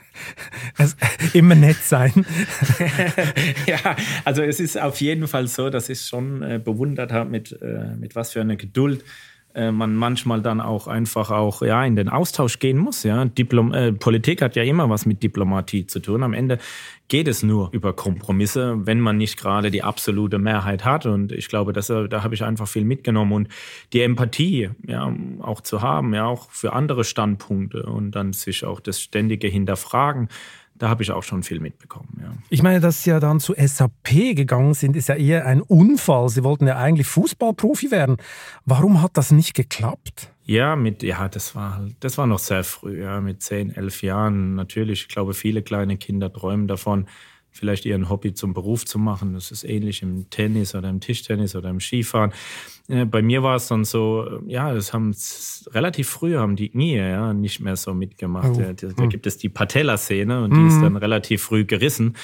[0.77, 0.97] Also,
[1.35, 2.13] immer nett sein.
[3.67, 7.53] ja, also es ist auf jeden Fall so, dass ich schon äh, bewundert habe, mit,
[7.61, 9.05] äh, mit was für einer Geduld
[9.73, 13.03] man manchmal dann auch einfach auch ja in den Austausch gehen muss.
[13.03, 16.23] Ja, Diplom äh, Politik hat ja immer was mit Diplomatie zu tun.
[16.23, 16.59] Am Ende
[17.09, 21.07] geht es nur über Kompromisse, wenn man nicht gerade die absolute Mehrheit hat.
[21.07, 23.49] Und ich glaube, dass, da habe ich einfach viel mitgenommen und
[23.93, 28.79] die Empathie ja auch zu haben, ja auch für andere Standpunkte und dann sich auch
[28.79, 30.29] das ständige Hinterfragen
[30.81, 32.09] da habe ich auch schon viel mitbekommen.
[32.23, 32.33] Ja.
[32.49, 36.31] Ich meine, dass Sie ja dann zu SAP gegangen sind, ist ja eher ein Unfall.
[36.31, 38.17] Sie wollten ja eigentlich Fußballprofi werden.
[38.65, 40.33] Warum hat das nicht geklappt?
[40.45, 44.55] Ja, mit, ja, das war, das war noch sehr früh, ja, mit 10, 11 Jahren.
[44.55, 47.07] Natürlich, ich glaube, viele kleine Kinder träumen davon,
[47.51, 49.35] vielleicht ihren Hobby zum Beruf zu machen.
[49.35, 52.33] Das ist ähnlich im Tennis oder im Tischtennis oder im Skifahren.
[52.89, 55.15] Bei mir war es dann so, ja, das haben
[55.73, 58.51] relativ früh haben die Knie ja nicht mehr so mitgemacht.
[58.55, 58.61] Oh.
[58.61, 59.09] Da, da, hm.
[59.09, 60.83] gibt es die Patella-Szene und die ist hm.
[60.83, 62.15] dann relativ früh gerissen.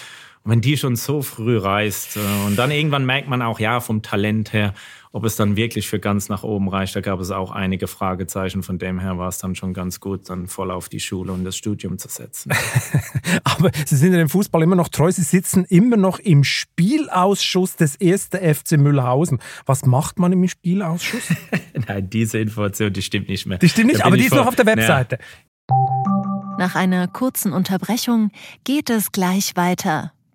[0.46, 4.02] Wenn die schon so früh reißt äh, und dann irgendwann merkt man auch, ja, vom
[4.02, 4.74] Talent her,
[5.10, 8.62] ob es dann wirklich für ganz nach oben reicht, da gab es auch einige Fragezeichen.
[8.62, 11.42] Von dem her war es dann schon ganz gut, dann voll auf die Schule und
[11.44, 12.52] das Studium zu setzen.
[13.44, 15.10] Aber Sie sind ja dem Fußball immer noch treu.
[15.10, 18.28] Sie sitzen immer noch im Spielausschuss des 1.
[18.34, 19.40] FC Mühlhausen.
[19.64, 21.28] Was macht man im Spielausschuss?
[21.88, 23.58] Nein, diese Information, die stimmt nicht mehr.
[23.58, 25.18] Die stimmt nicht, aber die ist noch auf der Webseite.
[25.18, 25.76] Ja.
[26.58, 28.30] Nach einer kurzen Unterbrechung
[28.64, 30.12] geht es gleich weiter.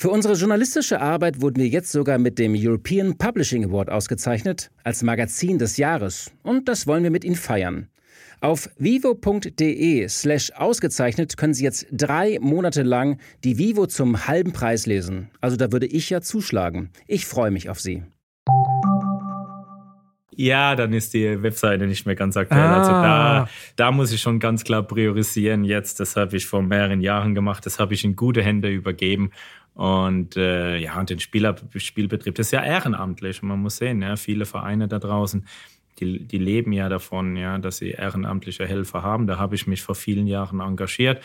[0.00, 5.02] Für unsere journalistische Arbeit wurden wir jetzt sogar mit dem European Publishing Award ausgezeichnet als
[5.02, 7.88] Magazin des Jahres und das wollen wir mit Ihnen feiern.
[8.40, 14.86] Auf vivo.de slash ausgezeichnet können Sie jetzt drei Monate lang die Vivo zum halben Preis
[14.86, 15.30] lesen.
[15.40, 16.90] Also da würde ich ja zuschlagen.
[17.08, 18.04] Ich freue mich auf Sie.
[20.40, 22.62] Ja, dann ist die Webseite nicht mehr ganz aktuell.
[22.62, 22.78] Ah.
[22.78, 23.48] Also da, ah.
[23.74, 25.98] da muss ich schon ganz klar priorisieren jetzt.
[25.98, 27.66] Das habe ich vor mehreren Jahren gemacht.
[27.66, 29.32] Das habe ich in gute Hände übergeben.
[29.78, 33.42] Und äh, ja, und den Spieler, Spielbetrieb, das ist ja ehrenamtlich.
[33.42, 35.46] man muss sehen, ja, viele Vereine da draußen,
[36.00, 39.28] die, die leben ja davon, ja, dass sie ehrenamtliche Helfer haben.
[39.28, 41.22] Da habe ich mich vor vielen Jahren engagiert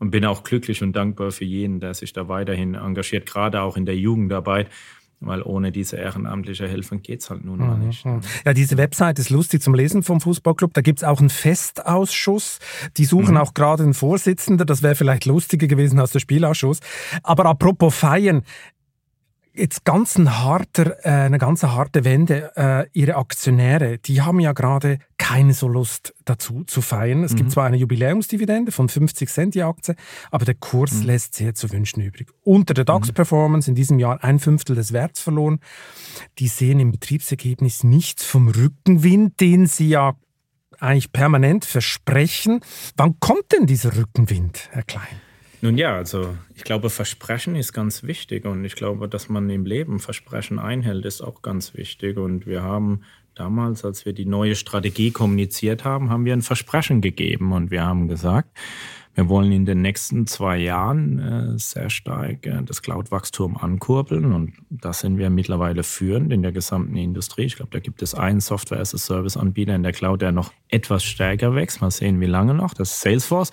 [0.00, 3.76] und bin auch glücklich und dankbar für jeden, der sich da weiterhin engagiert, gerade auch
[3.76, 4.68] in der Jugendarbeit
[5.26, 8.04] weil ohne diese ehrenamtliche Helfer geht es halt nun mal mhm, nicht.
[8.04, 8.20] Mhm.
[8.44, 10.74] Ja, diese Website ist lustig zum Lesen vom Fußballclub.
[10.74, 12.58] Da gibt es auch einen Festausschuss.
[12.96, 13.40] Die suchen mhm.
[13.40, 14.66] auch gerade einen Vorsitzenden.
[14.66, 16.80] Das wäre vielleicht lustiger gewesen als der Spielausschuss.
[17.22, 18.42] Aber apropos Feiern,
[19.54, 22.52] jetzt ganz ein harter, äh, eine ganz harte Wende.
[22.56, 27.24] Äh, ihre Aktionäre, die haben ja gerade keine so Lust dazu zu feiern.
[27.24, 27.36] Es mhm.
[27.36, 29.94] gibt zwar eine Jubiläumsdividende von 50 Cent die Aktie,
[30.30, 31.06] aber der Kurs mhm.
[31.06, 32.30] lässt sehr zu wünschen übrig.
[32.42, 35.60] Unter der DAX-Performance in diesem Jahr ein Fünftel des Werts verloren.
[36.38, 40.14] Die sehen im Betriebsergebnis nichts vom Rückenwind, den sie ja
[40.80, 42.60] eigentlich permanent versprechen.
[42.96, 45.31] Wann kommt denn dieser Rückenwind, Herr Klein?
[45.64, 49.64] Nun ja, also ich glaube, Versprechen ist ganz wichtig und ich glaube, dass man im
[49.64, 52.16] Leben Versprechen einhält, ist auch ganz wichtig.
[52.16, 53.02] Und wir haben
[53.36, 57.84] damals, als wir die neue Strategie kommuniziert haben, haben wir ein Versprechen gegeben und wir
[57.84, 58.58] haben gesagt,
[59.14, 64.54] wir wollen in den nächsten zwei Jahren äh, sehr stark äh, das Cloud-Wachstum ankurbeln und
[64.68, 67.44] da sind wir mittlerweile führend in der gesamten Industrie.
[67.44, 71.82] Ich glaube, da gibt es einen Software-as-a-Service-Anbieter in der Cloud, der noch etwas stärker wächst.
[71.82, 72.74] Mal sehen, wie lange noch.
[72.74, 73.52] Das ist Salesforce.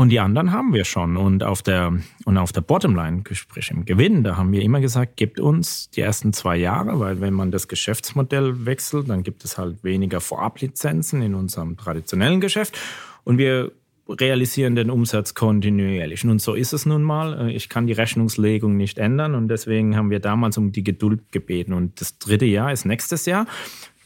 [0.00, 1.18] Und die anderen haben wir schon.
[1.18, 1.92] Und auf der,
[2.24, 6.00] und auf der Bottomline, sprich im Gewinn, da haben wir immer gesagt, gibt uns die
[6.00, 11.20] ersten zwei Jahre, weil wenn man das Geschäftsmodell wechselt, dann gibt es halt weniger Vorablizenzen
[11.20, 12.78] in unserem traditionellen Geschäft.
[13.24, 13.72] Und wir
[14.08, 16.24] realisieren den Umsatz kontinuierlich.
[16.24, 17.50] Und so ist es nun mal.
[17.50, 21.30] Äh, ich kann die Rechnungslegung nicht ändern und deswegen haben wir damals um die Geduld
[21.30, 21.74] gebeten.
[21.74, 23.46] Und das dritte Jahr ist nächstes Jahr.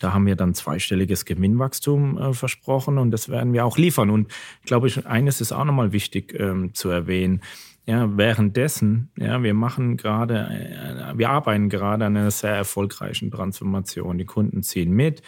[0.01, 4.11] Da haben wir dann zweistelliges Gewinnwachstum äh, versprochen und das werden wir auch liefern.
[4.11, 7.41] Und ich glaube, eines ist auch nochmal wichtig ähm, zu erwähnen.
[7.87, 14.19] Ja, währenddessen, ja, wir machen gerade, äh, wir arbeiten gerade an einer sehr erfolgreichen Transformation.
[14.19, 15.23] Die Kunden ziehen mit.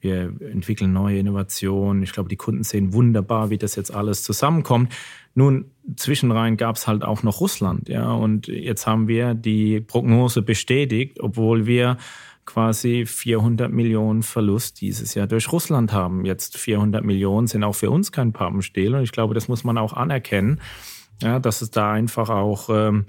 [0.00, 2.02] Wir entwickeln neue Innovationen.
[2.02, 4.92] Ich glaube, die Kunden sehen wunderbar, wie das jetzt alles zusammenkommt.
[5.34, 8.12] Nun, zwischenrein gab es halt auch noch Russland, ja.
[8.12, 11.96] Und jetzt haben wir die Prognose bestätigt, obwohl wir
[12.44, 16.24] quasi 400 Millionen Verlust dieses Jahr durch Russland haben.
[16.24, 18.94] Jetzt 400 Millionen sind auch für uns kein Pappenstiel.
[18.94, 20.60] Und ich glaube, das muss man auch anerkennen,
[21.22, 23.06] ja, dass es da einfach auch ähm,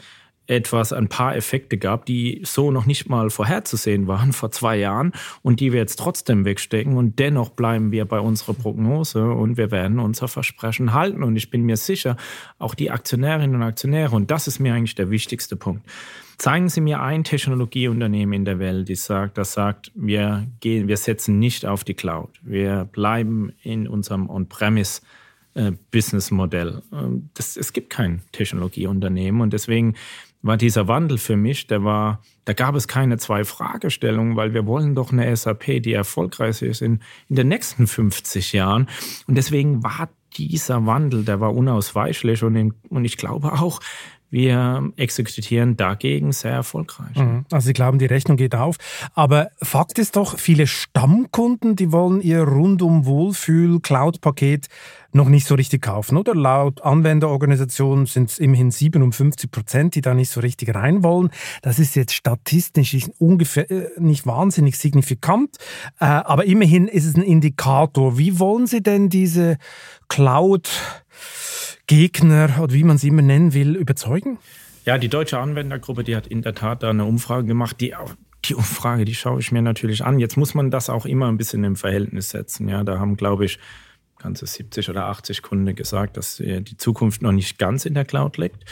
[0.47, 5.13] etwas, ein paar Effekte gab, die so noch nicht mal vorherzusehen waren vor zwei Jahren
[5.41, 9.71] und die wir jetzt trotzdem wegstecken und dennoch bleiben wir bei unserer Prognose und wir
[9.71, 12.17] werden unser Versprechen halten und ich bin mir sicher,
[12.59, 15.85] auch die Aktionärinnen und Aktionäre und das ist mir eigentlich der wichtigste Punkt.
[16.37, 20.97] Zeigen Sie mir ein Technologieunternehmen in der Welt, die sagt, das sagt, wir gehen, wir
[20.97, 22.29] setzen nicht auf die Cloud.
[22.41, 25.01] Wir bleiben in unserem On-Premise
[25.55, 25.71] äh.
[25.93, 29.95] Ähm, das, es gibt kein Technologieunternehmen und deswegen
[30.41, 34.65] war dieser Wandel für mich, der war, da gab es keine zwei Fragestellungen, weil wir
[34.65, 38.89] wollen doch eine SAP, die erfolgreich ist in, in den nächsten 50 Jahren.
[39.25, 43.79] Und deswegen war dieser Wandel, der war unausweichlich und, in, und ich glaube auch,
[44.33, 47.15] wir exekutieren dagegen sehr erfolgreich.
[47.15, 47.45] Mhm.
[47.51, 48.77] Also Sie glauben, die Rechnung geht auf.
[49.13, 54.69] Aber Fakt ist doch, viele Stammkunden, die wollen ihr rundum Wohlfühl-Cloud-Paket
[55.11, 56.33] noch nicht so richtig kaufen, oder?
[56.33, 61.29] Laut Anwenderorganisation sind es immerhin 57 Prozent, die da nicht so richtig rein wollen.
[61.61, 65.57] Das ist jetzt statistisch ungefähr äh, nicht wahnsinnig signifikant,
[65.99, 68.17] äh, aber immerhin ist es ein Indikator.
[68.17, 69.59] Wie wollen Sie denn diese
[70.09, 70.71] Cloud
[71.87, 74.37] Gegner oder wie man sie immer nennen will, überzeugen?
[74.85, 77.93] Ja, die deutsche Anwendergruppe, die hat in der Tat da eine Umfrage gemacht, die
[78.45, 80.19] die Umfrage, die schaue ich mir natürlich an.
[80.19, 82.67] Jetzt muss man das auch immer ein bisschen im Verhältnis setzen.
[82.67, 83.59] Ja, da haben, glaube ich,
[84.17, 88.37] ganze 70 oder 80 Kunden gesagt, dass die Zukunft noch nicht ganz in der Cloud
[88.37, 88.65] liegt.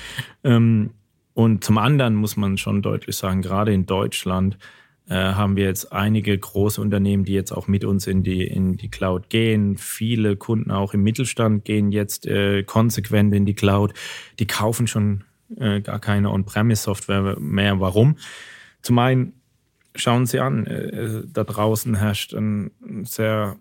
[0.44, 0.92] Ähm,
[1.34, 4.58] und zum anderen muss man schon deutlich sagen, gerade in Deutschland
[5.12, 8.78] äh, haben wir jetzt einige große Unternehmen, die jetzt auch mit uns in die, in
[8.78, 9.76] die Cloud gehen.
[9.76, 13.94] Viele Kunden auch im Mittelstand gehen jetzt äh, konsequent in die Cloud.
[14.40, 15.26] Die kaufen schon
[15.58, 17.82] äh, gar keine On-Premise-Software mehr.
[17.82, 18.16] Warum?
[18.82, 19.34] Zum einen
[19.96, 22.72] schauen Sie an, äh, da draußen herrscht ein
[23.04, 23.58] sehr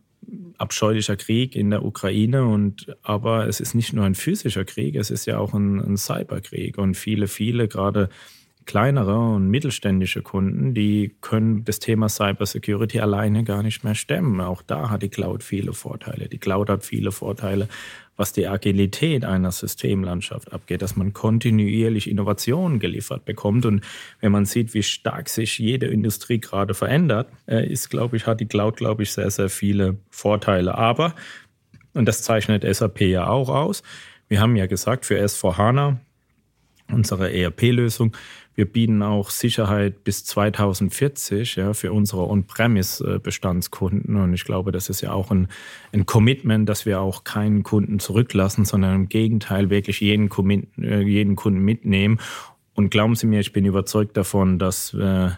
[0.56, 5.10] abscheulicher Krieg in der Ukraine und aber es ist nicht nur ein physischer Krieg, es
[5.10, 8.08] ist ja auch ein, ein Cyberkrieg und viele, viele gerade
[8.70, 14.40] kleinere und mittelständische Kunden, die können das Thema Cybersecurity alleine gar nicht mehr stemmen.
[14.40, 16.28] Auch da hat die Cloud viele Vorteile.
[16.28, 17.66] Die Cloud hat viele Vorteile,
[18.16, 23.66] was die Agilität einer Systemlandschaft abgeht, dass man kontinuierlich Innovationen geliefert bekommt.
[23.66, 23.82] Und
[24.20, 28.38] wenn man sieht, wie stark sich jede Industrie gerade verändert, äh, ist, glaube ich, hat
[28.38, 30.78] die Cloud, glaube ich, sehr, sehr viele Vorteile.
[30.78, 31.16] Aber,
[31.92, 33.82] und das zeichnet SAP ja auch aus,
[34.28, 35.96] wir haben ja gesagt, für S4HANA,
[36.92, 38.16] unsere ERP-Lösung,
[38.54, 44.16] wir bieten auch Sicherheit bis 2040 ja, für unsere On-Premise-Bestandskunden.
[44.16, 45.48] Und ich glaube, das ist ja auch ein,
[45.92, 51.00] ein Commitment, dass wir auch keinen Kunden zurücklassen, sondern im Gegenteil wirklich jeden, Commit, äh,
[51.00, 52.18] jeden Kunden mitnehmen.
[52.74, 55.30] Und glauben Sie mir, ich bin überzeugt davon, dass äh,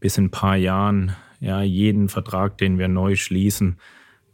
[0.00, 3.78] bis in ein paar Jahren ja, jeden Vertrag, den wir neu schließen,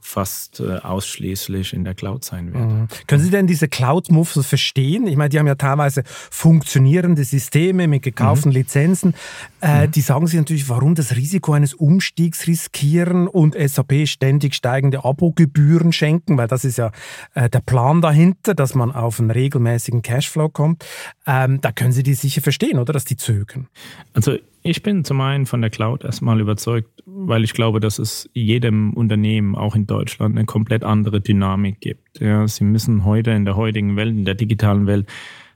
[0.00, 2.64] fast äh, ausschließlich in der Cloud sein wird.
[2.64, 2.88] Mhm.
[3.06, 5.06] Können Sie denn diese Cloud-Moves verstehen?
[5.06, 8.56] Ich meine, die haben ja teilweise funktionierende Systeme mit gekauften mhm.
[8.56, 9.14] Lizenzen.
[9.60, 9.90] Äh, mhm.
[9.92, 15.92] Die sagen sich natürlich, warum das Risiko eines Umstiegs riskieren und SAP ständig steigende Abogebühren
[15.92, 16.92] schenken, weil das ist ja
[17.34, 20.84] äh, der Plan dahinter, dass man auf einen regelmäßigen Cashflow kommt.
[21.26, 23.68] Ähm, da können Sie die sicher verstehen, oder, dass die zögern.
[24.14, 28.28] Also ich bin zum einen von der Cloud erstmal überzeugt, weil ich glaube, dass es
[28.34, 32.20] jedem Unternehmen, auch in Deutschland, eine komplett andere Dynamik gibt.
[32.20, 35.06] Ja, sie müssen heute in der heutigen Welt, in der digitalen Welt,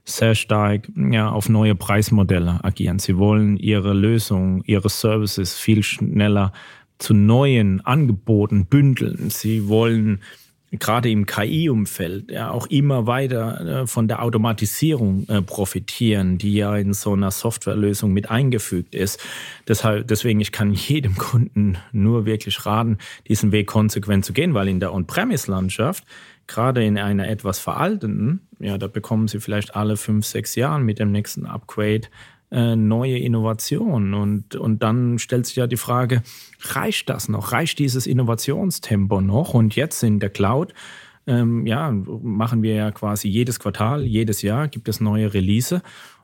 [0.05, 2.99] sehr stark ja, auf neue Preismodelle agieren.
[2.99, 6.53] Sie wollen ihre Lösungen, ihre Services viel schneller
[6.99, 9.29] zu neuen Angeboten bündeln.
[9.29, 10.21] Sie wollen
[10.79, 16.75] gerade im KI-Umfeld ja auch immer weiter äh, von der Automatisierung äh, profitieren, die ja
[16.75, 19.19] in so einer Softwarelösung mit eingefügt ist.
[19.67, 24.67] Deshalb, deswegen, ich kann jedem Kunden nur wirklich raten, diesen Weg konsequent zu gehen, weil
[24.67, 26.03] in der On-Premise-Landschaft,
[26.47, 30.99] gerade in einer etwas veralteten, ja, da bekommen Sie vielleicht alle fünf, sechs Jahre mit
[30.99, 32.07] dem nächsten Upgrade
[32.51, 34.13] äh, neue Innovationen.
[34.13, 36.23] Und, und dann stellt sich ja die Frage,
[36.61, 37.51] reicht das noch?
[37.51, 39.53] Reicht dieses Innovationstempo noch?
[39.53, 40.73] Und jetzt in der Cloud
[41.27, 45.81] ähm, ja, machen wir ja quasi jedes Quartal, jedes Jahr gibt es neue Release.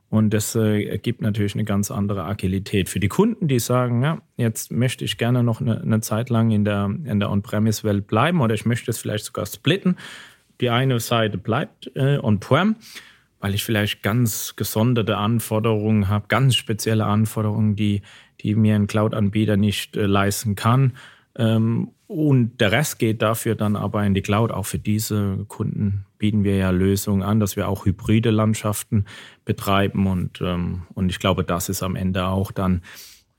[0.10, 4.22] Und das äh, ergibt natürlich eine ganz andere Agilität für die Kunden, die sagen, ja,
[4.36, 8.42] jetzt möchte ich gerne noch eine, eine Zeit lang in der, in der On-Premise-Welt bleiben
[8.42, 9.96] oder ich möchte es vielleicht sogar splitten.
[10.60, 12.76] Die eine Seite bleibt äh, On-Prem,
[13.42, 18.04] weil ich vielleicht ganz gesonderte Anforderungen habe, ganz spezielle Anforderungen, die,
[18.40, 20.94] die mir ein Cloud-Anbieter nicht äh, leisten kann.
[21.36, 24.52] Ähm, und der Rest geht dafür dann aber in die Cloud.
[24.52, 29.06] Auch für diese Kunden bieten wir ja Lösungen an, dass wir auch hybride Landschaften
[29.46, 30.08] betreiben.
[30.08, 32.82] Und, ähm, und ich glaube, das ist am Ende auch dann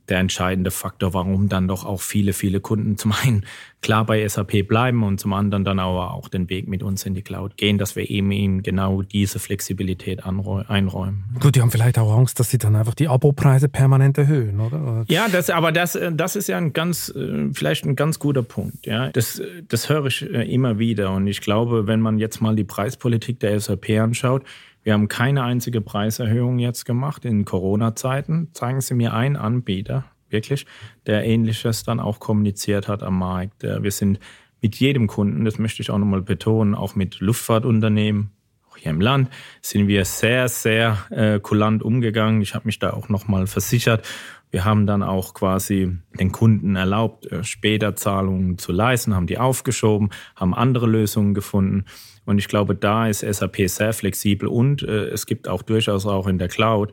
[0.08, 3.44] der entscheidende Faktor, warum dann doch auch viele, viele Kunden zum einen
[3.82, 7.14] klar bei SAP bleiben und zum anderen dann aber auch den Weg mit uns in
[7.14, 11.24] die Cloud gehen, dass wir eben ihnen genau diese Flexibilität einräumen.
[11.40, 15.04] Gut, die haben vielleicht auch Angst, dass sie dann einfach die Abopreise permanent erhöhen, oder?
[15.08, 18.86] Ja, das, aber das, das ist ja ein ganz, äh, vielleicht ein ganz guter Punkt.
[18.86, 22.54] Ja, das, das höre ich äh, immer wieder und ich glaube, wenn man jetzt mal
[22.54, 24.44] die Preispolitik der SAP anschaut,
[24.82, 28.48] wir haben keine einzige Preiserhöhung jetzt gemacht in Corona-Zeiten.
[28.52, 30.66] Zeigen Sie mir einen Anbieter, wirklich,
[31.06, 33.62] der Ähnliches dann auch kommuniziert hat am Markt.
[33.62, 34.18] Wir sind
[34.60, 38.30] mit jedem Kunden, das möchte ich auch nochmal betonen, auch mit Luftfahrtunternehmen,
[38.70, 39.28] auch hier im Land,
[39.60, 42.40] sind wir sehr, sehr äh, kulant umgegangen.
[42.42, 44.06] Ich habe mich da auch nochmal versichert.
[44.50, 49.38] Wir haben dann auch quasi den Kunden erlaubt, äh, später Zahlungen zu leisten, haben die
[49.38, 51.84] aufgeschoben, haben andere Lösungen gefunden.
[52.24, 56.26] Und ich glaube, da ist SAP sehr flexibel und äh, es gibt auch durchaus auch
[56.26, 56.92] in der Cloud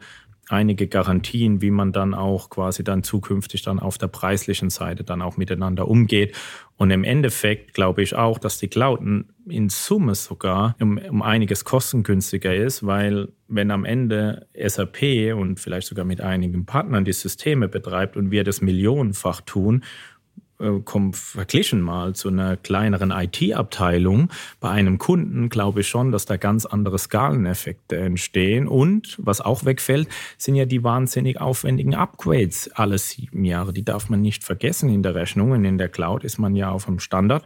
[0.50, 5.22] einige Garantien, wie man dann auch quasi dann zukünftig dann auf der preislichen Seite dann
[5.22, 6.36] auch miteinander umgeht.
[6.76, 9.02] Und im Endeffekt glaube ich auch, dass die Cloud
[9.48, 15.88] in Summe sogar um, um einiges kostengünstiger ist, weil wenn am Ende SAP und vielleicht
[15.88, 19.84] sogar mit einigen Partnern die Systeme betreibt und wir das millionenfach tun
[20.60, 20.82] äh,
[21.14, 26.66] verglichen mal zu einer kleineren IT-Abteilung bei einem Kunden, glaube ich schon, dass da ganz
[26.66, 28.68] andere Skaleneffekte entstehen.
[28.68, 33.74] Und was auch wegfällt, sind ja die wahnsinnig aufwendigen Upgrades alle sieben Jahre.
[33.74, 35.52] Die darf man nicht vergessen in der Rechnung.
[35.52, 37.46] Und in der Cloud ist man ja auf einem Standard.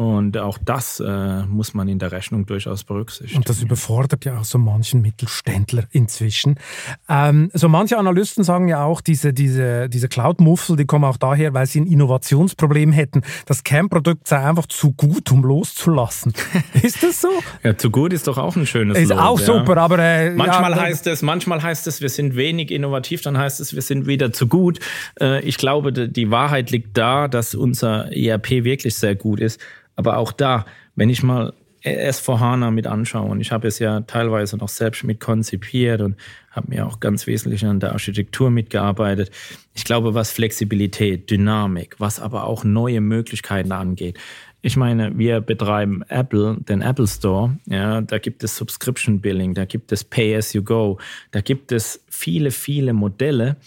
[0.00, 3.36] Und auch das äh, muss man in der Rechnung durchaus berücksichtigen.
[3.36, 6.58] Und das überfordert ja auch so manchen Mittelständler inzwischen.
[7.06, 11.52] Ähm, so manche Analysten sagen ja auch, diese, diese, diese Cloud-Muffel, die kommen auch daher,
[11.52, 13.20] weil sie ein Innovationsproblem hätten.
[13.44, 16.32] Das Kernprodukt sei einfach zu gut, um loszulassen.
[16.82, 17.28] ist das so?
[17.62, 19.44] Ja, zu gut ist doch auch ein schönes Ist Lob, auch ja.
[19.44, 19.98] super, aber...
[19.98, 23.74] Äh, manchmal, ja, heißt es, manchmal heißt es, wir sind wenig innovativ, dann heißt es,
[23.74, 24.78] wir sind wieder zu gut.
[25.20, 29.60] Äh, ich glaube, die Wahrheit liegt da, dass unser ERP wirklich sehr gut ist.
[30.00, 30.64] Aber auch da,
[30.96, 31.52] wenn ich mal
[31.84, 36.16] S4HANA mit anschaue, und ich habe es ja teilweise noch selbst mit konzipiert und
[36.50, 39.30] habe mir auch ganz wesentlich an der Architektur mitgearbeitet.
[39.74, 44.18] Ich glaube, was Flexibilität, Dynamik, was aber auch neue Möglichkeiten angeht.
[44.62, 47.58] Ich meine, wir betreiben Apple, den Apple Store.
[47.66, 50.96] Ja, da gibt es Subscription Billing, da gibt es Pay as you go,
[51.30, 53.58] da gibt es viele, viele Modelle,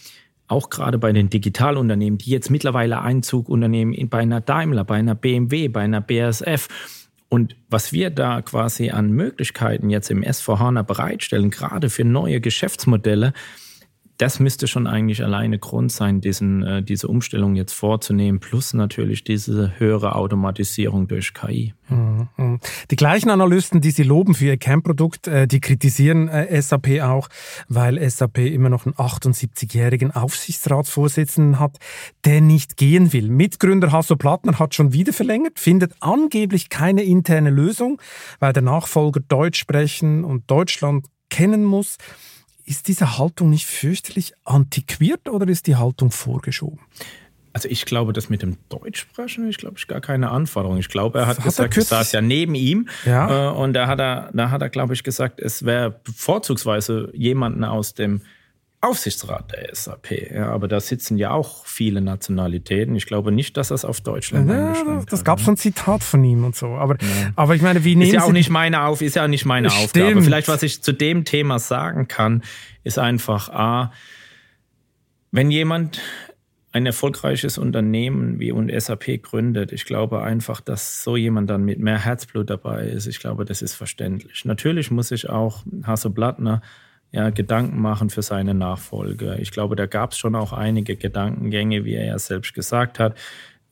[0.53, 5.15] auch gerade bei den Digitalunternehmen, die jetzt mittlerweile Einzug unternehmen bei einer Daimler, bei einer
[5.15, 6.67] BMW, bei einer BASF.
[7.27, 13.33] Und was wir da quasi an Möglichkeiten jetzt im S4HANA bereitstellen, gerade für neue Geschäftsmodelle,
[14.23, 19.25] das müsste schon eigentlich alleine Grund sein, diesen, äh, diese Umstellung jetzt vorzunehmen, plus natürlich
[19.25, 21.73] diese höhere Automatisierung durch KI.
[21.89, 22.59] Mhm.
[22.89, 27.27] Die gleichen Analysten, die Sie loben für Ihr Kernprodukt, äh, die kritisieren äh, SAP auch,
[27.67, 31.79] weil SAP immer noch einen 78-jährigen Aufsichtsratsvorsitzenden hat,
[32.23, 33.27] der nicht gehen will.
[33.27, 38.01] Mitgründer Hasso Plattner hat schon wieder verlängert, findet angeblich keine interne Lösung,
[38.39, 41.97] weil der Nachfolger Deutsch sprechen und Deutschland kennen muss.
[42.65, 46.79] Ist diese Haltung nicht fürchterlich antiquiert oder ist die Haltung vorgeschoben?
[47.53, 50.77] Also ich glaube, das mit dem Deutschsprechen ist, glaube ich, gar keine Anforderung.
[50.77, 53.51] Ich glaube, er hat, hat gesagt, er ich saß ja neben ihm ja.
[53.51, 57.63] Äh, und da hat er, da hat er, glaube ich, gesagt, es wäre vorzugsweise jemanden
[57.63, 58.21] aus dem
[58.83, 60.31] Aufsichtsrat der SAP.
[60.33, 62.95] Ja, aber da sitzen ja auch viele Nationalitäten.
[62.95, 66.43] Ich glaube nicht, dass das auf Deutschland ja, Das gab schon ein Zitat von ihm
[66.43, 66.67] und so.
[66.67, 67.31] Aber, ja.
[67.35, 69.45] aber ich meine, wie nehmen ist ja auch Sie nicht meine auf, ist ja nicht
[69.45, 69.85] meine Stimmt.
[69.85, 70.21] Aufgabe.
[70.21, 72.43] Vielleicht was ich zu dem Thema sagen kann,
[72.83, 73.93] ist einfach a,
[75.31, 76.01] wenn jemand
[76.73, 81.79] ein erfolgreiches Unternehmen wie und SAP gründet, ich glaube einfach, dass so jemand dann mit
[81.79, 83.05] mehr Herzblut dabei ist.
[83.05, 84.43] Ich glaube, das ist verständlich.
[84.43, 86.61] Natürlich muss ich auch Hasso Blattner
[87.13, 89.37] ja, Gedanken machen für seine Nachfolge.
[89.39, 93.17] Ich glaube, da gab es schon auch einige Gedankengänge, wie er ja selbst gesagt hat,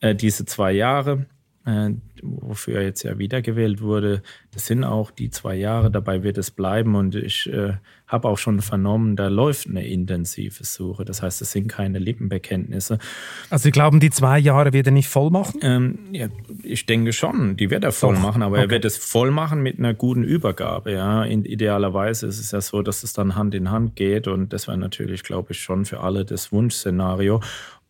[0.00, 1.26] äh, diese zwei Jahre.
[1.64, 1.90] Äh,
[2.22, 4.22] wofür er jetzt ja wiedergewählt wurde,
[4.52, 6.94] das sind auch die zwei Jahre, dabei wird es bleiben.
[6.94, 7.74] Und ich äh,
[8.06, 11.04] habe auch schon vernommen, da läuft eine intensive Suche.
[11.04, 12.98] Das heißt, es sind keine Lippenbekenntnisse.
[13.50, 15.60] Also Sie glauben, die zwei Jahre wird er nicht voll machen?
[15.62, 16.28] Ähm, ja,
[16.62, 18.22] ich denke schon, die wird er voll Doch.
[18.22, 18.66] machen, aber okay.
[18.66, 20.92] er wird es voll machen mit einer guten Übergabe.
[20.92, 21.24] Ja.
[21.24, 24.68] In, idealerweise ist es ja so, dass es dann Hand in Hand geht und das
[24.68, 27.40] wäre natürlich, glaube ich, schon für alle das Wunschszenario.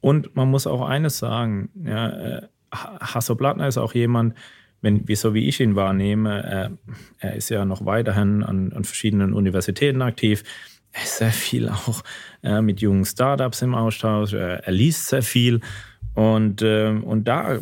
[0.01, 4.35] Und man muss auch eines sagen, ja, äh, Hasso Plattner ist auch jemand,
[4.81, 6.71] wenn, wie, so wie ich ihn wahrnehme, er,
[7.21, 10.43] er ist ja noch weiterhin an, an, verschiedenen Universitäten aktiv.
[10.93, 12.03] Er ist sehr viel auch
[12.43, 14.33] äh, mit jungen Startups im Austausch.
[14.33, 15.61] Er, er liest sehr viel.
[16.15, 17.61] Und, äh, und da, äh,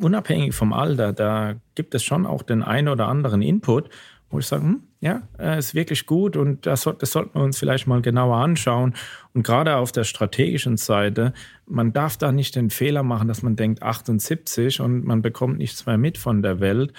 [0.00, 3.90] unabhängig vom Alter, da gibt es schon auch den einen oder anderen Input,
[4.30, 7.58] wo ich sage, hm, ja, äh, ist wirklich gut und das, das sollten wir uns
[7.58, 8.94] vielleicht mal genauer anschauen.
[9.32, 11.32] Und gerade auf der strategischen Seite,
[11.66, 15.86] man darf da nicht den Fehler machen, dass man denkt 78 und man bekommt nichts
[15.86, 16.92] mehr mit von der Welt.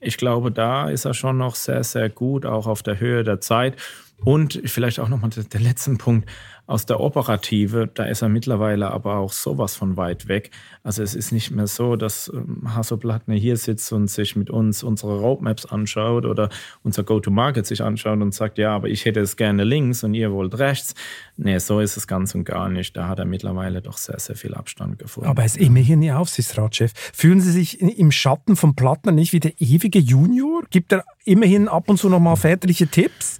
[0.00, 3.40] Ich glaube, da ist er schon noch sehr, sehr gut, auch auf der Höhe der
[3.40, 3.76] Zeit.
[4.24, 6.28] Und vielleicht auch nochmal der letzte Punkt
[6.70, 10.52] aus der Operative, da ist er mittlerweile aber auch sowas von weit weg.
[10.84, 14.50] Also es ist nicht mehr so, dass ähm, Hasso Plattner hier sitzt und sich mit
[14.50, 16.48] uns unsere Roadmaps anschaut oder
[16.84, 20.30] unser Go-to-Market sich anschaut und sagt, ja, aber ich hätte es gerne links und ihr
[20.30, 20.94] wollt rechts.
[21.36, 22.96] Nee, so ist es ganz und gar nicht.
[22.96, 25.28] Da hat er mittlerweile doch sehr, sehr viel Abstand gefunden.
[25.28, 26.92] Aber er ist immerhin Ihr Aufsichtsratschef.
[27.12, 30.62] Fühlen Sie sich im Schatten von Plattner nicht wie der ewige Junior?
[30.70, 33.38] Gibt er immerhin ab und zu nochmal väterliche Tipps?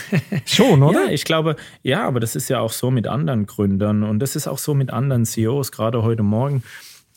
[0.44, 1.06] Schon, oder?
[1.06, 4.36] ja, ich glaube, ja, aber das ist ja auch so mit anderen Gründern und das
[4.36, 5.72] ist auch so mit anderen CEOs.
[5.72, 6.62] Gerade heute Morgen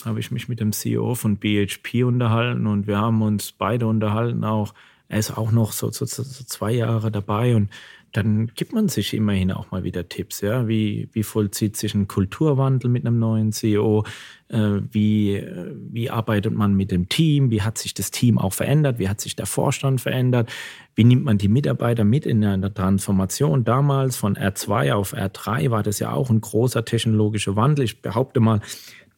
[0.04, 4.44] habe ich mich mit dem CEO von BHP unterhalten und wir haben uns beide unterhalten
[4.44, 4.74] auch.
[5.08, 7.70] Er ist auch noch so, so, so zwei Jahre dabei und
[8.16, 10.40] dann gibt man sich immerhin auch mal wieder Tipps.
[10.40, 10.70] Ja?
[10.70, 14.06] Wie, wie vollzieht sich ein Kulturwandel mit einem neuen CEO?
[14.48, 15.46] Äh, wie,
[15.92, 17.52] wie arbeitet man mit dem Team?
[17.52, 19.00] Wie hat sich das Team auch verändert?
[19.00, 20.50] Wie hat sich der Vorstand verändert?
[20.96, 23.66] Wie nimmt man die Mitarbeiter mit in der Transformation?
[23.66, 27.84] Damals von R2 auf R3 war das ja auch ein großer technologischer Wandel.
[27.84, 28.62] Ich behaupte mal,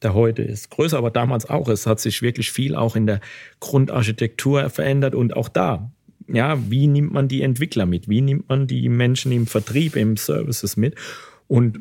[0.02, 1.68] der heute ist größer, aber damals auch.
[1.68, 3.20] Es hat sich wirklich viel auch in der
[3.60, 5.91] Grundarchitektur verändert und auch da
[6.28, 8.09] ja, wie nimmt man die Entwickler mit?
[8.09, 10.95] Wie nimmt man die Menschen im Vertrieb, im Services mit?
[11.47, 11.80] Und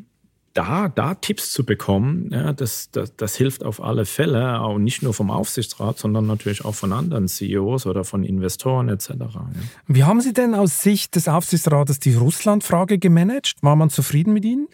[0.57, 5.03] da, da Tipps zu bekommen, ja, das, das, das hilft auf alle Fälle, auch nicht
[5.03, 9.11] nur vom Aufsichtsrat, sondern natürlich auch von anderen CEOs oder von Investoren etc.
[9.11, 9.51] Ja.
[9.87, 13.57] Wie haben Sie denn aus Sicht des Aufsichtsrates die Russland-Frage gemanagt?
[13.61, 14.69] War man zufrieden mit Ihnen?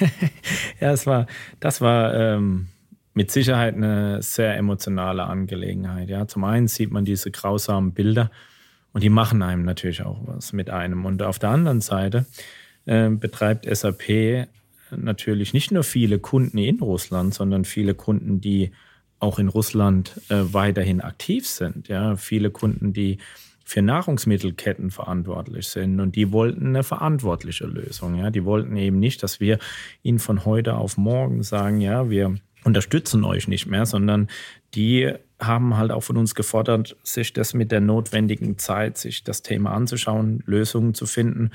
[0.80, 1.26] ja, das war,
[1.58, 2.68] das war ähm,
[3.14, 6.08] mit Sicherheit eine sehr emotionale Angelegenheit.
[6.08, 6.28] Ja.
[6.28, 8.30] Zum einen sieht man diese grausamen Bilder
[8.96, 11.04] und die machen einem natürlich auch was mit einem.
[11.04, 12.24] Und auf der anderen Seite
[12.86, 14.48] äh, betreibt SAP
[14.90, 18.70] natürlich nicht nur viele Kunden in Russland, sondern viele Kunden, die
[19.18, 21.88] auch in Russland äh, weiterhin aktiv sind.
[21.88, 23.18] Ja, viele Kunden, die
[23.66, 28.14] für Nahrungsmittelketten verantwortlich sind und die wollten eine verantwortliche Lösung.
[28.14, 29.58] Ja, die wollten eben nicht, dass wir
[30.04, 32.34] ihnen von heute auf morgen sagen, ja, wir
[32.64, 34.28] unterstützen euch nicht mehr, sondern
[34.74, 39.42] die haben halt auch von uns gefordert, sich das mit der notwendigen Zeit, sich das
[39.42, 41.50] Thema anzuschauen, Lösungen zu finden.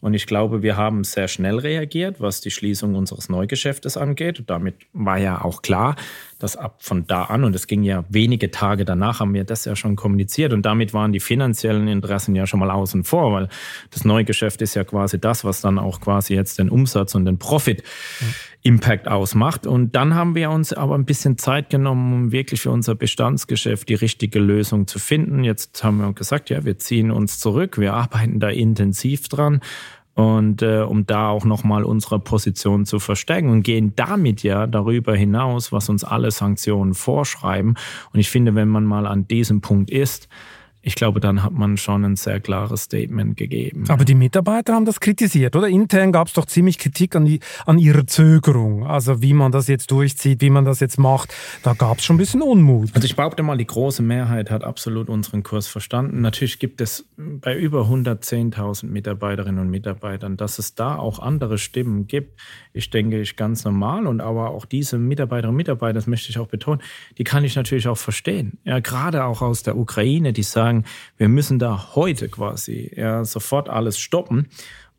[0.00, 4.44] Und ich glaube, wir haben sehr schnell reagiert, was die Schließung unseres Neugeschäftes angeht.
[4.46, 5.94] Damit war ja auch klar,
[6.40, 9.64] dass ab von da an, und es ging ja wenige Tage danach, haben wir das
[9.64, 10.52] ja schon kommuniziert.
[10.52, 13.48] Und damit waren die finanziellen Interessen ja schon mal außen vor, weil
[13.90, 17.38] das Neugeschäft ist ja quasi das, was dann auch quasi jetzt den Umsatz und den
[17.38, 17.84] Profit
[18.62, 19.66] Impact ausmacht.
[19.66, 23.88] Und dann haben wir uns aber ein bisschen Zeit genommen, um wirklich für unser Bestandsgeschäft
[23.88, 25.44] die richtige Lösung zu finden.
[25.44, 29.60] Jetzt haben wir gesagt, ja, wir ziehen uns zurück, wir arbeiten da intensiv dran
[30.14, 35.14] und äh, um da auch nochmal unsere Position zu verstärken und gehen damit ja darüber
[35.14, 37.76] hinaus, was uns alle Sanktionen vorschreiben.
[38.12, 40.28] Und ich finde, wenn man mal an diesem Punkt ist,
[40.82, 43.84] ich glaube, dann hat man schon ein sehr klares Statement gegeben.
[43.88, 45.68] Aber die Mitarbeiter haben das kritisiert, oder?
[45.68, 48.86] Intern gab es doch ziemlich Kritik an, die, an ihrer Zögerung.
[48.86, 51.34] Also wie man das jetzt durchzieht, wie man das jetzt macht.
[51.62, 52.90] Da gab es schon ein bisschen Unmut.
[52.94, 56.22] Also ich behaupte mal, die große Mehrheit hat absolut unseren Kurs verstanden.
[56.22, 62.06] Natürlich gibt es bei über 110.000 Mitarbeiterinnen und Mitarbeitern, dass es da auch andere Stimmen
[62.06, 62.40] gibt.
[62.72, 64.06] Ich denke, ich ganz normal.
[64.06, 66.80] Und aber auch diese Mitarbeiterinnen und Mitarbeiter, das möchte ich auch betonen,
[67.18, 68.58] die kann ich natürlich auch verstehen.
[68.64, 70.84] Ja, gerade auch aus der Ukraine, die sagen, sagen,
[71.16, 74.48] wir müssen da heute quasi ja, sofort alles stoppen.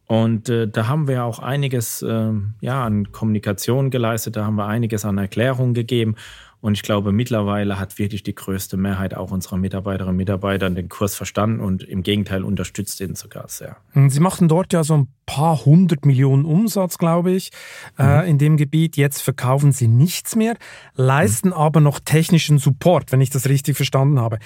[0.07, 4.67] Und äh, da haben wir auch einiges äh, ja, an Kommunikation geleistet, da haben wir
[4.67, 6.15] einiges an Erklärungen gegeben.
[6.61, 10.89] Und ich glaube, mittlerweile hat wirklich die größte Mehrheit auch unserer Mitarbeiterinnen und Mitarbeiter den
[10.89, 13.77] Kurs verstanden und im Gegenteil unterstützt ihn sogar sehr.
[14.07, 17.51] Sie machten dort ja so ein paar hundert Millionen Umsatz, glaube ich,
[17.97, 18.09] äh, mhm.
[18.09, 18.95] äh, in dem Gebiet.
[18.95, 20.55] Jetzt verkaufen Sie nichts mehr,
[20.95, 21.53] leisten mhm.
[21.53, 24.37] aber noch technischen Support, wenn ich das richtig verstanden habe.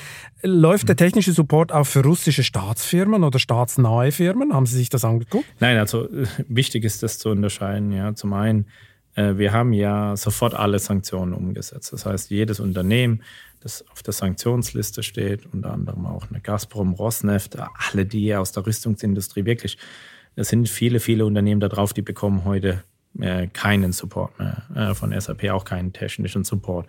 [0.41, 0.87] Läuft mhm.
[0.87, 4.53] der technische Support auch für russische Staatsfirmen oder staatsnahe Firmen?
[4.53, 5.45] Haben Sie sich das angeguckt?
[5.59, 7.91] Nein, also äh, wichtig ist das zu unterscheiden.
[7.91, 8.67] Ja, zum einen
[9.15, 11.93] wir haben ja sofort alle Sanktionen umgesetzt.
[11.93, 13.23] Das heißt, jedes Unternehmen,
[13.61, 18.65] das auf der Sanktionsliste steht, unter anderem auch eine Gazprom, Rosneft, alle die aus der
[18.65, 19.77] Rüstungsindustrie wirklich,
[20.35, 22.83] es sind viele, viele Unternehmen da drauf, die bekommen heute
[23.19, 26.87] äh, keinen Support mehr äh, von SAP, auch keinen technischen Support.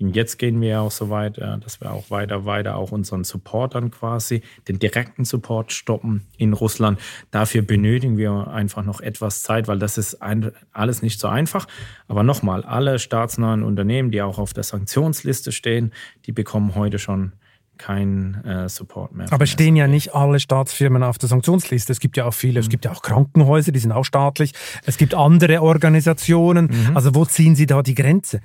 [0.00, 3.24] Und jetzt gehen wir auch so weit, äh, dass wir auch weiter, weiter auch unseren
[3.24, 7.00] Support dann quasi, den direkten Support stoppen in Russland.
[7.30, 11.66] Dafür benötigen wir einfach noch etwas Zeit, weil das ist ein, alles nicht so einfach.
[12.06, 15.92] Aber nochmal, alle staatsnahen Unternehmen, die auch auf der Sanktionsliste stehen,
[16.26, 17.32] die bekommen heute schon
[17.78, 19.32] kein äh, Support mehr.
[19.32, 21.92] Aber stehen ja nicht alle Staatsfirmen auf der Sanktionsliste.
[21.92, 22.64] Es gibt ja auch viele, mhm.
[22.64, 24.52] es gibt ja auch Krankenhäuser, die sind auch staatlich.
[24.84, 26.66] Es gibt andere Organisationen.
[26.66, 26.96] Mhm.
[26.96, 28.40] Also wo ziehen Sie da die Grenze?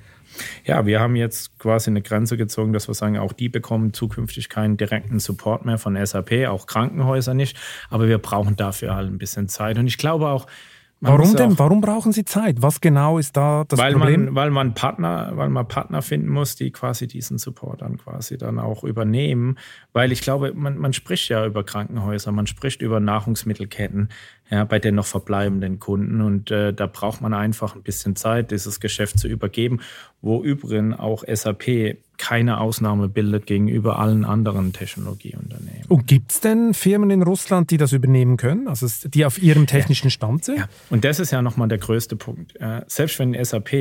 [0.64, 4.48] Ja, wir haben jetzt quasi eine Grenze gezogen, dass wir sagen, auch die bekommen zukünftig
[4.48, 7.56] keinen direkten Support mehr von SAP, auch Krankenhäuser nicht.
[7.90, 9.78] Aber wir brauchen dafür halt ein bisschen Zeit.
[9.78, 10.46] Und ich glaube auch,
[11.00, 11.58] Warum denn?
[11.58, 12.62] Warum brauchen Sie Zeit?
[12.62, 14.26] Was genau ist da das weil Problem?
[14.26, 18.38] Man, weil man Partner, weil man Partner finden muss, die quasi diesen Support dann quasi
[18.38, 19.58] dann auch übernehmen.
[19.92, 24.08] Weil ich glaube, man, man spricht ja über Krankenhäuser, man spricht über Nahrungsmittelketten,
[24.50, 26.20] ja, bei den noch verbleibenden Kunden.
[26.20, 29.80] Und äh, da braucht man einfach ein bisschen Zeit, dieses Geschäft zu übergeben,
[30.20, 35.84] wo übrigens auch SAP keine Ausnahme bildet gegenüber allen anderen Technologieunternehmen.
[35.88, 39.66] Und gibt es denn Firmen in Russland, die das übernehmen können, also die auf ihrem
[39.66, 40.58] technischen Stand sind?
[40.58, 40.68] Ja.
[40.90, 42.54] Und das ist ja nochmal der größte Punkt.
[42.86, 43.74] Selbst wenn SAP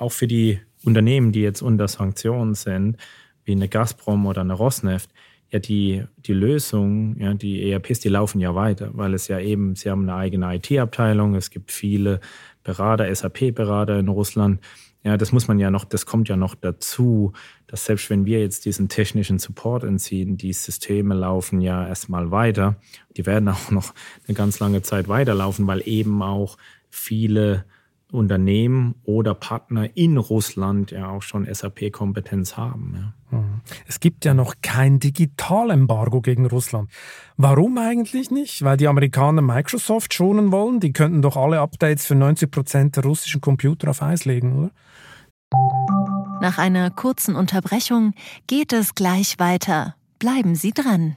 [0.00, 2.96] auch für die Unternehmen, die jetzt unter Sanktionen sind,
[3.44, 5.10] wie eine Gazprom oder eine Rosneft,
[5.54, 9.76] ja, die, die Lösung, ja, die ERPs, die laufen ja weiter, weil es ja eben,
[9.76, 12.18] sie haben eine eigene IT-Abteilung, es gibt viele
[12.64, 14.60] Berater, SAP-Berater in Russland.
[15.04, 17.34] Ja, das muss man ja noch, das kommt ja noch dazu,
[17.68, 22.74] dass selbst wenn wir jetzt diesen technischen Support entziehen, die Systeme laufen ja erstmal weiter.
[23.16, 23.94] Die werden auch noch
[24.26, 26.56] eine ganz lange Zeit weiterlaufen, weil eben auch
[26.90, 27.64] viele
[28.14, 32.94] Unternehmen oder Partner in Russland ja auch schon SAP-Kompetenz haben.
[33.30, 33.38] Ja.
[33.38, 33.60] Mhm.
[33.86, 36.90] Es gibt ja noch kein Digitalembargo gegen Russland.
[37.36, 38.62] Warum eigentlich nicht?
[38.62, 40.80] Weil die Amerikaner Microsoft schonen wollen?
[40.80, 44.70] Die könnten doch alle Updates für 90 Prozent der russischen Computer auf Eis legen, oder?
[46.40, 48.12] Nach einer kurzen Unterbrechung
[48.46, 49.94] geht es gleich weiter.
[50.18, 51.16] Bleiben Sie dran.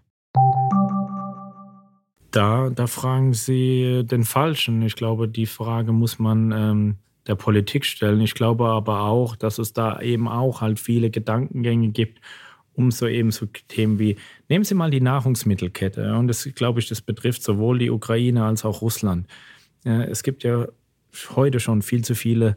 [2.31, 4.81] Da, da fragen Sie den Falschen.
[4.83, 6.95] Ich glaube, die Frage muss man ähm,
[7.27, 8.21] der Politik stellen.
[8.21, 12.21] Ich glaube aber auch, dass es da eben auch halt viele Gedankengänge gibt,
[12.73, 14.15] um so eben so Themen wie,
[14.47, 16.15] nehmen Sie mal die Nahrungsmittelkette.
[16.15, 19.27] Und das, glaube ich, das betrifft sowohl die Ukraine als auch Russland.
[19.83, 20.67] Es gibt ja
[21.35, 22.55] heute schon viel zu viele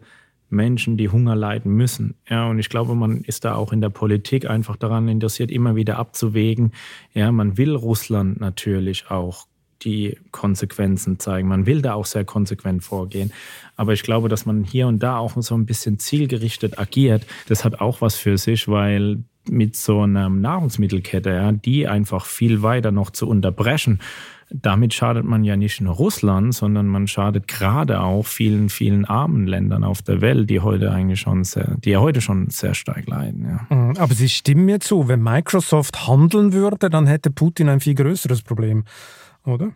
[0.51, 2.15] Menschen, die Hunger leiden müssen.
[2.29, 5.77] Ja, und ich glaube, man ist da auch in der Politik einfach daran interessiert, immer
[5.77, 6.73] wieder abzuwägen.
[7.13, 9.47] Ja, man will Russland natürlich auch
[9.83, 11.49] die Konsequenzen zeigen.
[11.49, 13.33] Man will da auch sehr konsequent vorgehen.
[13.77, 17.65] Aber ich glaube, dass man hier und da auch so ein bisschen zielgerichtet agiert, das
[17.65, 22.93] hat auch was für sich, weil mit so einer Nahrungsmittelkette, ja, die einfach viel weiter
[22.93, 24.01] noch zu unterbrechen,
[24.51, 29.47] damit schadet man ja nicht nur Russland, sondern man schadet gerade auch vielen, vielen armen
[29.47, 33.07] Ländern auf der Welt, die heute eigentlich schon sehr, die ja heute schon sehr stark
[33.07, 33.47] leiden.
[33.47, 33.75] Ja.
[33.75, 37.95] Mhm, aber Sie stimmen mir zu, wenn Microsoft handeln würde, dann hätte Putin ein viel
[37.95, 38.85] größeres Problem,
[39.45, 39.73] oder?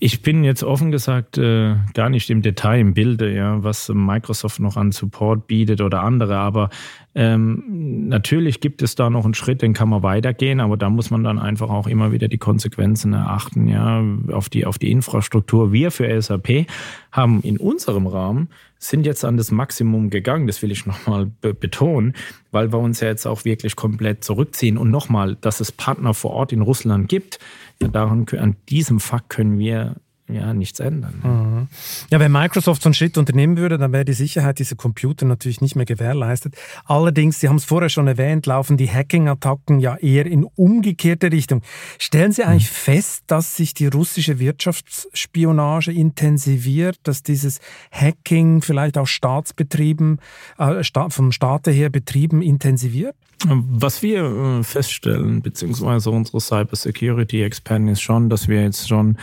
[0.00, 4.60] Ich bin jetzt offen gesagt äh, gar nicht im Detail im Bilde, ja, was Microsoft
[4.60, 6.70] noch an Support bietet oder andere, aber
[7.16, 11.10] ähm, natürlich gibt es da noch einen Schritt, den kann man weitergehen, aber da muss
[11.10, 15.72] man dann einfach auch immer wieder die Konsequenzen erachten, ja, auf die, auf die Infrastruktur.
[15.72, 16.66] Wir für SAP
[17.10, 21.54] haben in unserem Rahmen sind jetzt an das Maximum gegangen, das will ich nochmal be
[21.54, 22.14] betonen,
[22.50, 26.30] weil wir uns ja jetzt auch wirklich komplett zurückziehen und nochmal, dass es Partner vor
[26.32, 27.38] Ort in Russland gibt,
[27.80, 29.96] ja, daran, an diesem Fakt können wir
[30.28, 31.20] ja nichts ändern.
[31.22, 31.68] Mhm.
[32.10, 35.60] Ja, wenn Microsoft so einen Schritt unternehmen würde, dann wäre die Sicherheit dieser Computer natürlich
[35.60, 36.54] nicht mehr gewährleistet.
[36.84, 41.62] Allerdings, Sie haben es vorher schon erwähnt, laufen die Hacking-Attacken ja eher in umgekehrte Richtung.
[41.98, 42.74] Stellen Sie eigentlich mhm.
[42.74, 47.60] fest, dass sich die russische Wirtschaftsspionage intensiviert, dass dieses
[47.90, 50.20] Hacking vielleicht auch Staatsbetrieben,
[50.58, 53.14] äh, vom Staate her betrieben intensiviert?
[53.46, 59.16] Was wir äh, feststellen, beziehungsweise unsere Cyber Security Experten, ist schon, dass wir jetzt schon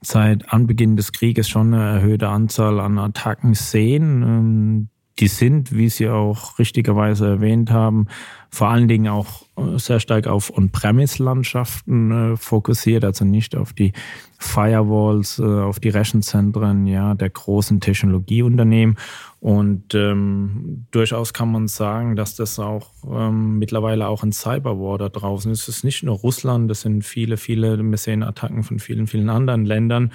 [0.00, 4.22] seit Anbeginn des Krieges schon eine erhöhte Anzahl an Attacken sehen.
[4.22, 4.88] Ähm,
[5.18, 8.06] die sind, wie Sie auch richtigerweise erwähnt haben,
[8.50, 13.92] vor allen Dingen auch äh, sehr stark auf On-Premise-Landschaften äh, fokussiert, also nicht auf die
[14.38, 18.96] Firewalls, äh, auf die Rechenzentren ja, der großen Technologieunternehmen.
[19.40, 25.08] Und ähm, durchaus kann man sagen, dass das auch ähm, mittlerweile auch ein Cyberwar da
[25.08, 25.68] draußen ist.
[25.68, 29.30] Es ist nicht nur Russland, das sind viele, viele, wir sehen Attacken von vielen, vielen
[29.30, 30.12] anderen Ländern.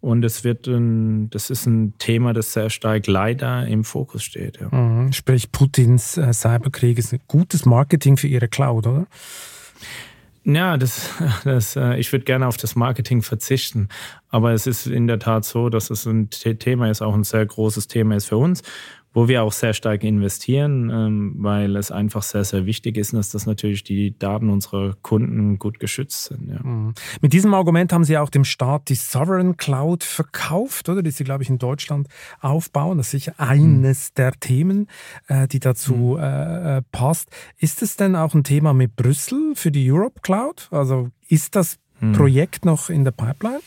[0.00, 4.58] Und es wird ein, das ist ein Thema, das sehr stark leider im Fokus steht.
[4.60, 4.68] Ja.
[4.74, 5.12] Mhm.
[5.12, 9.06] Sprich, Putins äh, Cyberkrieg ist ein gutes Marketing für Ihre Cloud, oder?
[10.44, 11.10] Ja, das,
[11.44, 13.88] das, äh, ich würde gerne auf das Marketing verzichten.
[14.28, 17.44] Aber es ist in der Tat so, dass es ein Thema ist, auch ein sehr
[17.44, 18.62] großes Thema ist für uns
[19.12, 23.30] wo wir auch sehr stark investieren, ähm, weil es einfach sehr, sehr wichtig ist, dass,
[23.30, 26.48] dass natürlich die Daten unserer Kunden gut geschützt sind.
[26.48, 26.62] Ja.
[26.62, 26.94] Mhm.
[27.20, 31.02] Mit diesem Argument haben Sie auch dem Staat die Sovereign Cloud verkauft, oder?
[31.02, 32.08] Die Sie, glaube ich, in Deutschland
[32.40, 32.98] aufbauen.
[32.98, 34.14] Das ist sicher eines mhm.
[34.16, 34.86] der Themen,
[35.26, 36.20] äh, die dazu mhm.
[36.20, 37.30] Äh, äh, passt.
[37.58, 40.68] Ist es denn auch ein Thema mit Brüssel für die Europe Cloud?
[40.70, 42.12] Also ist das mhm.
[42.12, 43.60] Projekt noch in der Pipeline?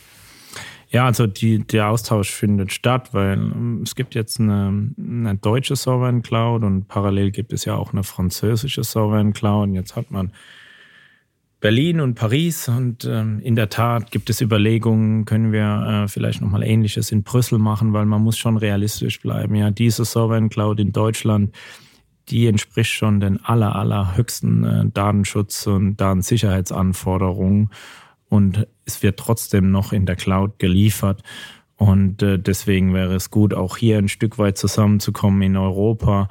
[0.93, 5.75] Ja, also die, der Austausch findet statt, weil ähm, es gibt jetzt eine, eine deutsche
[5.75, 9.69] Sovereign Cloud und parallel gibt es ja auch eine französische Sovereign Cloud.
[9.69, 10.31] Und jetzt hat man
[11.59, 16.41] Berlin und Paris und ähm, in der Tat gibt es Überlegungen, können wir äh, vielleicht
[16.41, 19.55] nochmal Ähnliches in Brüssel machen, weil man muss schon realistisch bleiben.
[19.55, 21.55] Ja, diese Sovereign Cloud in Deutschland,
[22.29, 27.71] die entspricht schon den aller, aller höchsten äh, Datenschutz- und Datensicherheitsanforderungen
[28.33, 31.21] und es wird trotzdem noch in der Cloud geliefert.
[31.75, 36.29] Und äh, deswegen wäre es gut, auch hier ein Stück weit zusammenzukommen in Europa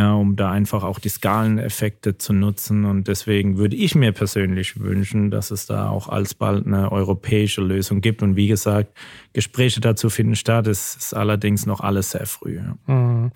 [0.00, 2.86] ja, um da einfach auch die Skaleneffekte zu nutzen.
[2.86, 8.00] Und deswegen würde ich mir persönlich wünschen, dass es da auch alsbald eine europäische Lösung
[8.00, 8.22] gibt.
[8.22, 8.96] Und wie gesagt,
[9.34, 10.66] Gespräche dazu finden statt.
[10.68, 12.60] Es ist allerdings noch alles sehr früh.
[12.86, 13.30] Mhm.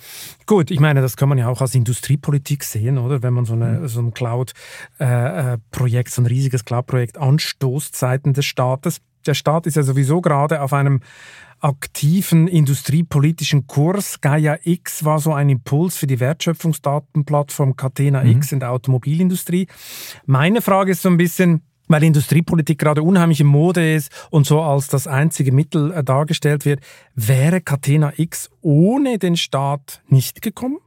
[0.46, 3.22] Gut, ich meine, das kann man ja auch als Industriepolitik sehen, oder?
[3.22, 3.88] Wenn man so, eine, mhm.
[3.88, 9.02] so ein Cloud-Projekt, äh, so ein riesiges Cloud-Projekt anstoßt seitens des Staates.
[9.26, 11.00] Der Staat ist ja sowieso gerade auf einem
[11.64, 14.20] aktiven industriepolitischen Kurs.
[14.20, 18.32] Gaia X war so ein Impuls für die Wertschöpfungsdatenplattform Catena mhm.
[18.32, 19.66] X in der Automobilindustrie.
[20.26, 24.60] Meine Frage ist so ein bisschen, weil Industriepolitik gerade unheimlich in Mode ist und so
[24.60, 26.80] als das einzige Mittel äh, dargestellt wird,
[27.14, 30.78] wäre Catena X ohne den Staat nicht gekommen?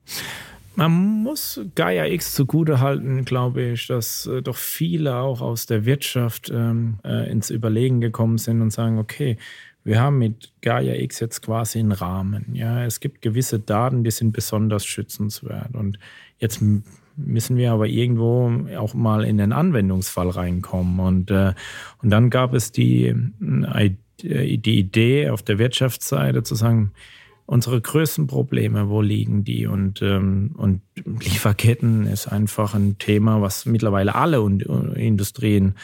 [0.75, 6.51] Man muss Gaia X zugutehalten, glaube ich, dass äh, doch viele auch aus der Wirtschaft
[6.53, 9.38] ähm, äh, ins Überlegen gekommen sind und sagen, okay,
[9.88, 12.47] wir haben mit Gaia X jetzt quasi einen Rahmen.
[12.53, 15.75] Ja, es gibt gewisse Daten, die sind besonders schützenswert.
[15.75, 15.97] Und
[16.39, 16.61] jetzt
[17.15, 20.99] müssen wir aber irgendwo auch mal in den Anwendungsfall reinkommen.
[20.99, 21.53] Und, äh,
[22.03, 23.15] und dann gab es die,
[23.73, 23.91] äh,
[24.23, 26.91] die Idee auf der Wirtschaftsseite zu sagen,
[27.45, 29.67] unsere größten Probleme, wo liegen die?
[29.67, 34.45] Und, ähm, und Lieferketten ist einfach ein Thema, was mittlerweile alle
[34.95, 35.75] Industrien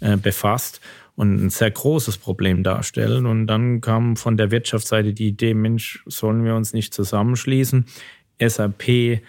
[0.00, 0.80] äh, befasst
[1.16, 3.26] und ein sehr großes Problem darstellen.
[3.26, 7.84] Und dann kam von der Wirtschaftsseite die Idee, Mensch, sollen wir uns nicht zusammenschließen?
[8.40, 9.20] SAP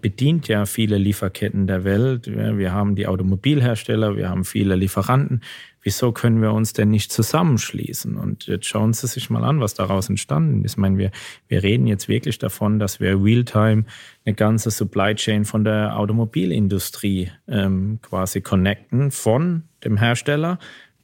[0.00, 2.26] bedient ja viele Lieferketten der Welt.
[2.26, 5.42] Wir haben die Automobilhersteller, wir haben viele Lieferanten.
[5.82, 8.16] Wieso können wir uns denn nicht zusammenschließen?
[8.16, 10.72] Und jetzt schauen Sie sich mal an, was daraus entstanden ist.
[10.72, 11.10] Ich meine, wir,
[11.46, 13.84] wir reden jetzt wirklich davon, dass wir Realtime
[14.24, 20.58] eine ganze Supply Chain von der Automobilindustrie ähm, quasi connecten, von dem Hersteller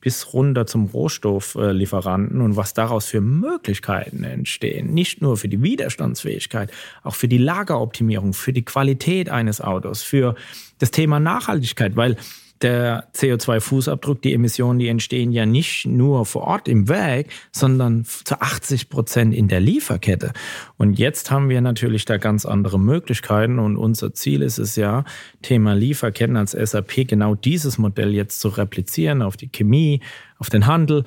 [0.05, 4.92] bis runter zum Rohstofflieferanten und was daraus für Möglichkeiten entstehen.
[4.92, 6.70] Nicht nur für die Widerstandsfähigkeit,
[7.02, 10.34] auch für die Lageroptimierung, für die Qualität eines Autos, für
[10.78, 12.18] das Thema Nachhaltigkeit, weil
[12.62, 18.40] der CO2-Fußabdruck, die Emissionen, die entstehen ja nicht nur vor Ort im Werk, sondern zu
[18.40, 20.32] 80 Prozent in der Lieferkette.
[20.76, 25.05] Und jetzt haben wir natürlich da ganz andere Möglichkeiten und unser Ziel ist es ja,
[25.42, 30.00] Thema Lieferketten als SAP genau dieses Modell jetzt zu replizieren auf die Chemie,
[30.38, 31.05] auf den Handel,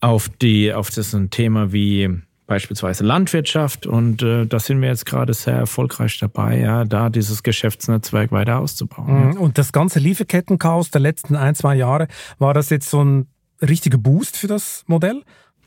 [0.00, 2.10] auf die, auf das Thema wie
[2.46, 3.86] beispielsweise Landwirtschaft.
[3.86, 8.58] Und äh, da sind wir jetzt gerade sehr erfolgreich dabei, ja, da dieses Geschäftsnetzwerk weiter
[8.58, 9.30] auszubauen.
[9.30, 9.36] Mhm.
[9.38, 13.26] Und das ganze Lieferkettenchaos der letzten ein, zwei Jahre, war das jetzt so ein
[13.60, 15.22] richtiger Boost für das Modell?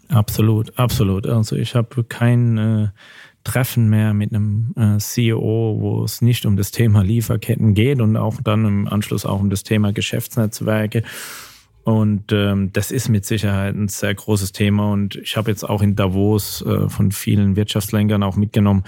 [0.10, 1.28] Absolut, absolut.
[1.28, 2.88] Also ich habe kein äh,
[3.44, 8.18] Treffen mehr mit einem äh, CEO, wo es nicht um das Thema Lieferketten geht und
[8.18, 11.04] auch dann im Anschluss auch um das Thema Geschäftsnetzwerke.
[11.86, 14.92] Und ähm, das ist mit Sicherheit ein sehr großes Thema.
[14.92, 18.86] Und ich habe jetzt auch in Davos äh, von vielen Wirtschaftslenkern auch mitgenommen,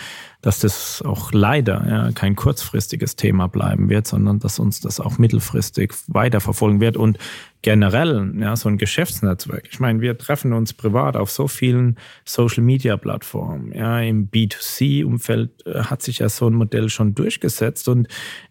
[0.47, 5.17] dass das auch leider ja, kein kurzfristiges Thema bleiben wird, sondern dass uns das auch
[5.17, 6.95] mittelfristig weiterverfolgen wird.
[6.95, 7.17] Und
[7.63, 9.67] generell ja, so ein Geschäftsnetzwerk.
[9.69, 13.73] Ich meine, wir treffen uns privat auf so vielen Social-Media-Plattformen.
[13.73, 18.07] Ja, Im B2C-Umfeld äh, hat sich ja so ein Modell schon durchgesetzt und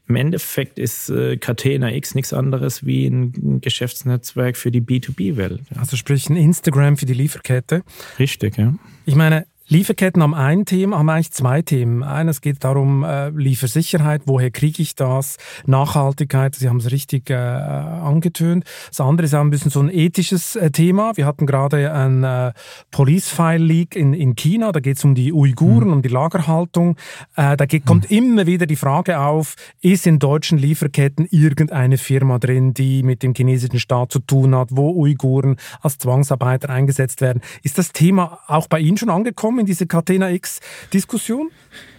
[0.07, 5.63] im Endeffekt ist äh, Catena X nichts anderes wie ein Geschäftsnetzwerk für die B2B-Welt.
[5.75, 7.85] Also sprich ein Instagram für die Lieferkette.
[8.19, 8.75] Richtig, ja.
[9.07, 12.05] Ich meine, Lieferketten haben ein Thema, haben eigentlich zwei Themen.
[12.05, 15.39] Eines geht darum, äh, Liefersicherheit, woher kriege ich das?
[15.67, 18.65] Nachhaltigkeit, Sie haben es richtig äh, angetönt.
[18.91, 21.17] Das andere ist auch ein bisschen so ein ethisches äh, Thema.
[21.17, 22.53] Wir hatten gerade ein äh,
[22.93, 25.95] Police-File-Leak in, in China, da geht es um die Uiguren, mhm.
[25.95, 26.97] um die Lagerhaltung.
[27.35, 28.17] Äh, da geht, kommt mhm.
[28.17, 33.35] immer wieder die Frage auf, ist in deutschen Lieferketten irgendeine Firma drin, die mit dem
[33.35, 37.43] chinesischen Staat zu tun hat, wo Uiguren als Zwangsarbeiter eingesetzt werden?
[37.65, 39.56] Ist das Thema auch bei Ihnen schon angekommen?
[39.57, 41.51] Gekommen in diese Catena X-Diskussion?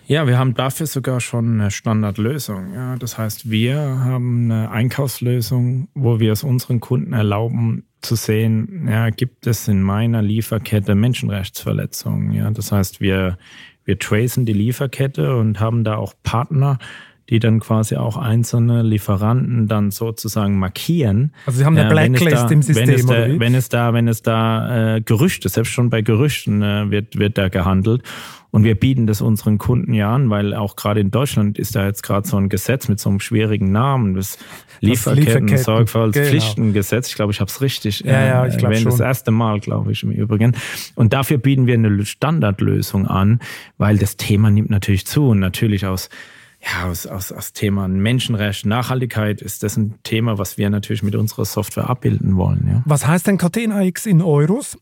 [0.05, 2.73] Ja, wir haben dafür sogar schon eine Standardlösung.
[2.73, 8.87] Ja, das heißt, wir haben eine Einkaufslösung, wo wir es unseren Kunden erlauben zu sehen,
[8.89, 12.31] ja, gibt es in meiner Lieferkette Menschenrechtsverletzungen.
[12.31, 13.37] Ja, das heißt, wir,
[13.83, 16.77] wir tracen die Lieferkette und haben da auch Partner,
[17.29, 21.33] die dann quasi auch einzelne Lieferanten dann sozusagen markieren.
[21.45, 24.07] Also Sie haben eine Blacklist da, im System, wenn es da, wenn es da, wenn
[24.07, 28.03] es da äh, Gerüchte, selbst schon bei Gerüchten äh, wird, wird da gehandelt.
[28.49, 31.85] Und wir bieten das unseren Kunden ja an, weil auch gerade in Deutschland ist da
[31.85, 34.37] jetzt gerade so ein Gesetz mit so einem schwierigen Namen, das
[34.79, 37.07] Lieferketten-Sorgfaltspflichtengesetz.
[37.07, 37.09] Genau.
[37.09, 40.03] Ich glaube, ich habe es richtig ja, ja, ich äh, das erste Mal, glaube ich,
[40.03, 40.55] im Übrigen.
[40.95, 43.41] Und dafür bieten wir eine Standardlösung an,
[43.77, 46.09] weil das Thema nimmt natürlich zu und natürlich aus
[46.61, 51.15] ja, aus, aus, aus Thema Menschenrecht, Nachhaltigkeit ist das ein Thema, was wir natürlich mit
[51.15, 52.67] unserer Software abbilden wollen.
[52.67, 52.83] Ja.
[52.85, 54.77] Was heißt denn Catena X in Euros?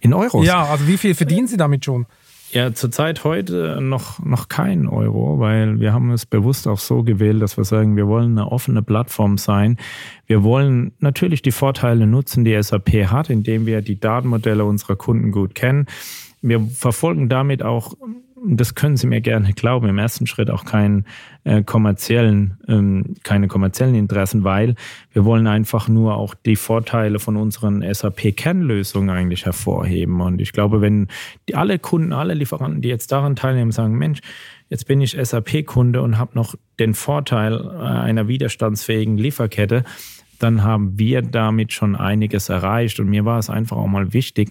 [0.00, 0.46] In Euros?
[0.46, 2.06] Ja, also wie viel verdienen Sie damit schon?
[2.52, 7.40] Ja, zurzeit heute noch, noch kein Euro, weil wir haben es bewusst auch so gewählt,
[7.40, 9.76] dass wir sagen, wir wollen eine offene Plattform sein.
[10.26, 15.30] Wir wollen natürlich die Vorteile nutzen, die SAP hat, indem wir die Datenmodelle unserer Kunden
[15.30, 15.86] gut kennen.
[16.42, 17.94] Wir verfolgen damit auch
[18.46, 21.04] das können Sie mir gerne glauben, im ersten Schritt auch keinen
[21.44, 24.76] äh, kommerziellen, ähm, keine kommerziellen Interessen, weil
[25.12, 30.20] wir wollen einfach nur auch die Vorteile von unseren SAP-Kernlösungen eigentlich hervorheben.
[30.20, 31.08] Und ich glaube, wenn
[31.48, 34.20] die, alle Kunden, alle Lieferanten, die jetzt daran teilnehmen, sagen, Mensch,
[34.68, 39.84] jetzt bin ich SAP-Kunde und habe noch den Vorteil äh, einer widerstandsfähigen Lieferkette,
[40.38, 43.00] dann haben wir damit schon einiges erreicht.
[43.00, 44.50] Und mir war es einfach auch mal wichtig,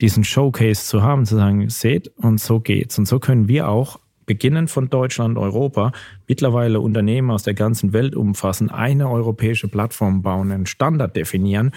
[0.00, 2.98] diesen Showcase zu haben, zu sagen, seht, und so geht's.
[2.98, 5.92] Und so können wir auch beginnen von Deutschland, Europa,
[6.28, 11.72] mittlerweile Unternehmen aus der ganzen Welt umfassen, eine europäische Plattform bauen, einen Standard definieren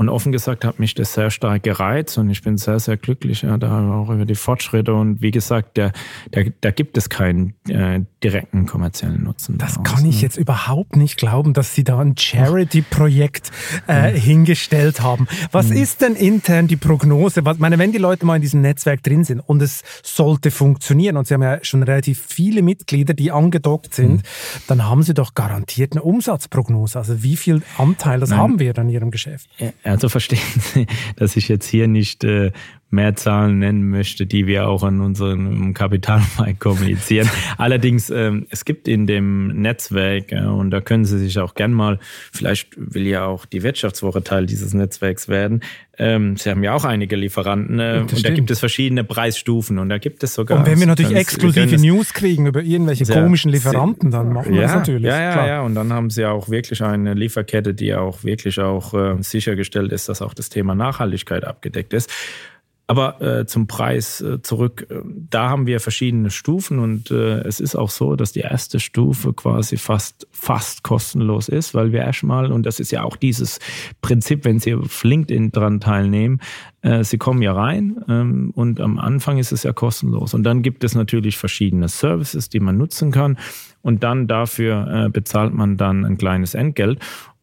[0.00, 3.42] und offen gesagt hat mich das sehr stark gereizt und ich bin sehr, sehr glücklich
[3.42, 4.94] ja, da auch über die Fortschritte.
[4.94, 5.92] Und wie gesagt, da,
[6.30, 9.58] da, da gibt es keinen äh, direkten kommerziellen Nutzen.
[9.58, 9.86] Das daraus.
[9.86, 10.22] kann ich ne?
[10.22, 13.50] jetzt überhaupt nicht glauben, dass Sie da ein Charity-Projekt
[13.88, 14.16] äh, mhm.
[14.16, 15.28] hingestellt haben.
[15.52, 15.76] Was mhm.
[15.76, 17.44] ist denn intern die Prognose?
[17.44, 21.18] Was, meine, wenn die Leute mal in diesem Netzwerk drin sind und es sollte funktionieren
[21.18, 24.22] und Sie haben ja schon relativ viele Mitglieder, die angedockt sind, mhm.
[24.66, 26.98] dann haben Sie doch garantiert eine Umsatzprognose.
[26.98, 28.38] Also wie viel Anteil das Nein.
[28.38, 29.50] haben wir an Ihrem Geschäft?
[29.90, 30.86] Also verstehen Sie,
[31.16, 32.52] dass ich jetzt hier nicht äh,
[32.90, 37.28] mehr Zahlen nennen möchte, die wir auch an unserem Kapitalmarkt kommunizieren.
[37.56, 41.72] Allerdings, ähm, es gibt in dem Netzwerk, äh, und da können Sie sich auch gern
[41.72, 42.00] mal,
[42.32, 45.60] vielleicht will ja auch die Wirtschaftswoche Teil dieses Netzwerks werden.
[45.98, 48.24] Ähm, Sie haben ja auch einige Lieferanten äh, und stimmt.
[48.24, 50.58] da gibt es verschiedene Preisstufen und da gibt es sogar.
[50.58, 54.62] Und wenn wir natürlich exklusive News kriegen über irgendwelche sehr, komischen Lieferanten, dann machen wir
[54.62, 55.04] ja, das natürlich.
[55.04, 55.46] Ja, ja, klar.
[55.46, 55.60] ja.
[55.60, 60.08] Und dann haben Sie auch wirklich eine Lieferkette, die auch wirklich auch äh, sichergestellt ist,
[60.08, 62.10] dass auch das Thema Nachhaltigkeit abgedeckt ist.
[62.90, 67.60] Aber äh, zum Preis äh, zurück, äh, da haben wir verschiedene Stufen und äh, es
[67.60, 72.50] ist auch so, dass die erste Stufe quasi fast, fast kostenlos ist, weil wir erstmal,
[72.50, 73.60] und das ist ja auch dieses
[74.02, 76.40] Prinzip, wenn Sie auf LinkedIn dran teilnehmen,
[76.82, 80.34] äh, Sie kommen ja rein ähm, und am Anfang ist es ja kostenlos.
[80.34, 83.38] Und dann gibt es natürlich verschiedene Services, die man nutzen kann
[83.82, 86.98] und dann dafür äh, bezahlt man dann ein kleines Entgelt.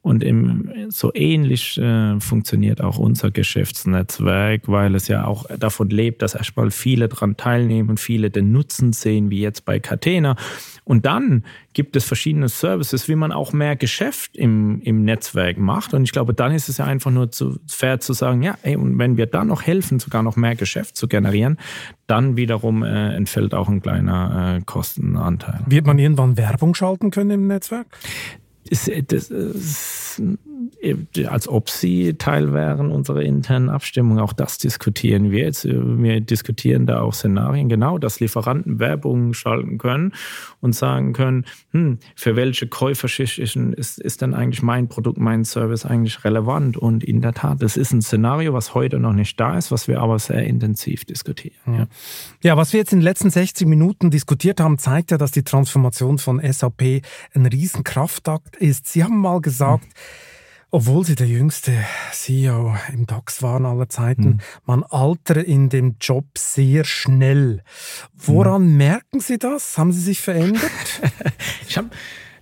[0.07, 6.21] Und im, so ähnlich äh, funktioniert auch unser Geschäftsnetzwerk, weil es ja auch davon lebt,
[6.21, 10.37] dass erstmal viele daran teilnehmen, viele den Nutzen sehen, wie jetzt bei Catena.
[10.85, 11.43] Und dann
[11.73, 15.93] gibt es verschiedene Services, wie man auch mehr Geschäft im, im Netzwerk macht.
[15.93, 18.77] Und ich glaube, dann ist es ja einfach nur zu fair zu sagen, ja, ey,
[18.77, 21.57] und wenn wir da noch helfen, sogar noch mehr Geschäft zu generieren,
[22.07, 25.59] dann wiederum äh, entfällt auch ein kleiner äh, Kostenanteil.
[25.65, 27.87] Wird man irgendwann Werbung schalten können im Netzwerk?
[28.69, 30.21] Das, das, das,
[31.29, 34.19] als ob sie Teil wären unserer internen Abstimmung.
[34.19, 35.65] Auch das diskutieren wir jetzt.
[35.65, 40.13] Wir diskutieren da auch Szenarien, genau, dass Lieferanten Werbung schalten können
[40.61, 45.85] und sagen können, hm, für welche Käuferschichten ist, ist denn eigentlich mein Produkt, mein Service
[45.85, 46.77] eigentlich relevant?
[46.77, 49.87] Und in der Tat, das ist ein Szenario, was heute noch nicht da ist, was
[49.87, 51.53] wir aber sehr intensiv diskutieren.
[51.65, 51.87] Ja,
[52.43, 55.43] ja was wir jetzt in den letzten 60 Minuten diskutiert haben, zeigt ja, dass die
[55.43, 57.01] Transformation von SAP
[57.33, 58.87] ein Riesenkraftakt ist.
[58.87, 59.91] Sie haben mal gesagt, hm
[60.69, 61.71] obwohl Sie der jüngste
[62.11, 64.39] CEO im DAX waren aller Zeiten, mhm.
[64.65, 67.63] man altere in dem Job sehr schnell.
[68.13, 68.77] Woran mhm.
[68.77, 69.77] merken Sie das?
[69.77, 70.69] Haben Sie sich verändert?
[71.67, 71.89] ich habe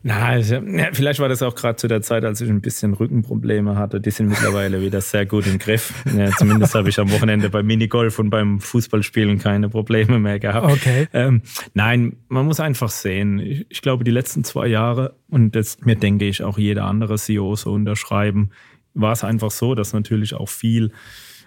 [0.08, 2.93] na, also, ja, vielleicht war das auch gerade zu der Zeit, als ich ein bisschen
[2.93, 3.99] Rückenprobleme hatte.
[3.99, 5.95] Die sind mittlerweile wieder sehr gut im Griff.
[6.16, 10.72] Ja, zumindest habe ich am Wochenende beim Minigolf und beim Fußballspielen keine Probleme mehr gehabt.
[10.72, 11.08] Okay.
[11.12, 11.41] Ähm,
[11.74, 13.39] nein, man muss einfach sehen.
[13.39, 17.16] Ich, ich, glaube, die letzten zwei Jahre, und das mir denke ich auch jeder andere
[17.16, 18.51] CEO so unterschreiben,
[18.93, 20.91] war es einfach so, dass natürlich auch viel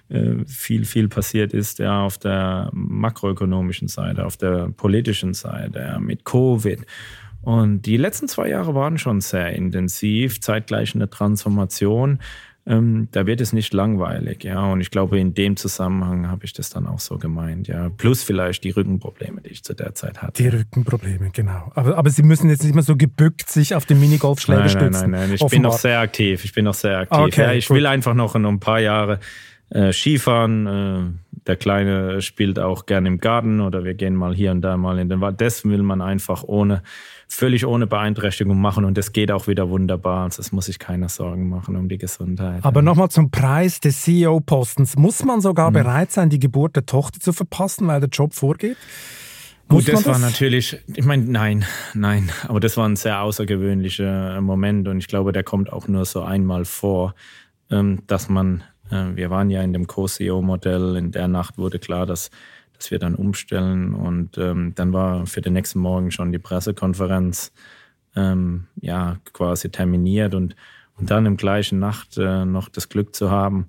[0.08, 5.98] äh, viel, viel passiert ist, ja, auf der makroökonomischen Seite, auf der politischen Seite, ja,
[6.00, 6.80] mit Covid.
[7.42, 12.18] Und die letzten zwei Jahre waren schon sehr intensiv, zeitgleich eine Transformation.
[12.66, 14.62] Ähm, da wird es nicht langweilig, ja.
[14.70, 17.88] Und ich glaube, in dem Zusammenhang habe ich das dann auch so gemeint, ja.
[17.88, 20.42] Plus vielleicht die Rückenprobleme, die ich zu der Zeit hatte.
[20.42, 21.72] Die Rückenprobleme, genau.
[21.74, 24.90] Aber, aber Sie müssen jetzt nicht mehr so gebückt sich auf den Minigolfschläger nein, stützen.
[24.90, 25.34] Nein, nein, nein.
[25.34, 25.50] Ich Offenbar.
[25.50, 26.44] bin noch sehr aktiv.
[26.44, 27.18] Ich bin noch sehr aktiv.
[27.18, 27.78] Okay, ja, ich gut.
[27.78, 29.20] will einfach noch in ein paar Jahre
[29.70, 30.66] äh, Skifahren.
[30.66, 34.76] Äh, der Kleine spielt auch gerne im Garten oder wir gehen mal hier und da
[34.76, 35.40] mal in den Wald.
[35.40, 36.82] Das will man einfach ohne
[37.28, 40.24] völlig ohne Beeinträchtigung machen und das geht auch wieder wunderbar.
[40.24, 42.64] Also es muss sich keiner Sorgen machen um die Gesundheit.
[42.64, 44.96] Aber nochmal zum Preis des CEO-Postens.
[44.96, 45.74] Muss man sogar mhm.
[45.74, 48.76] bereit sein, die Geburt der Tochter zu verpassen, weil der Job vorgeht?
[49.68, 54.40] Gut, das, das, war natürlich, ich meine, nein, nein, aber das war ein sehr außergewöhnlicher
[54.40, 57.14] Moment und ich glaube, der kommt auch nur so einmal vor,
[57.70, 62.06] ähm, dass man, äh, wir waren ja in dem Co-CEO-Modell, in der Nacht wurde klar,
[62.06, 62.30] dass
[62.78, 63.92] dass wir dann umstellen.
[63.94, 67.52] Und ähm, dann war für den nächsten Morgen schon die Pressekonferenz
[68.16, 70.56] ähm, ja quasi terminiert und,
[70.96, 73.68] und dann im gleichen Nacht äh, noch das Glück zu haben,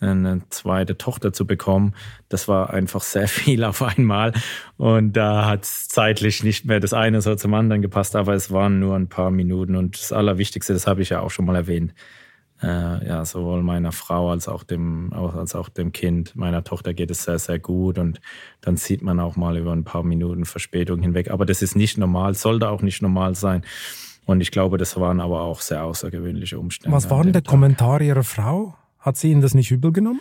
[0.00, 1.94] eine zweite Tochter zu bekommen,
[2.28, 4.32] das war einfach sehr viel auf einmal.
[4.76, 8.50] Und da hat es zeitlich nicht mehr das eine so zum anderen gepasst, aber es
[8.50, 9.76] waren nur ein paar Minuten.
[9.76, 11.94] Und das Allerwichtigste, das habe ich ja auch schon mal erwähnt,
[12.62, 16.34] äh, ja, sowohl meiner Frau als auch dem, als auch dem Kind.
[16.36, 18.20] Meiner Tochter geht es sehr, sehr gut und
[18.60, 21.30] dann sieht man auch mal über ein paar Minuten Verspätung hinweg.
[21.30, 23.62] Aber das ist nicht normal, sollte auch nicht normal sein.
[24.26, 26.94] Und ich glaube, das waren aber auch sehr außergewöhnliche Umstände.
[26.94, 28.74] Was waren der Kommentar Ihrer Frau?
[28.98, 30.20] Hat sie Ihnen das nicht übel genommen?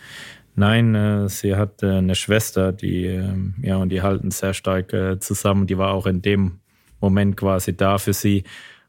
[0.56, 4.94] Nein, äh, sie hat äh, eine Schwester, die, äh, ja, und die halten sehr stark
[4.94, 5.68] äh, zusammen.
[5.68, 6.60] Die war auch in dem
[7.00, 8.44] Moment quasi da für sie.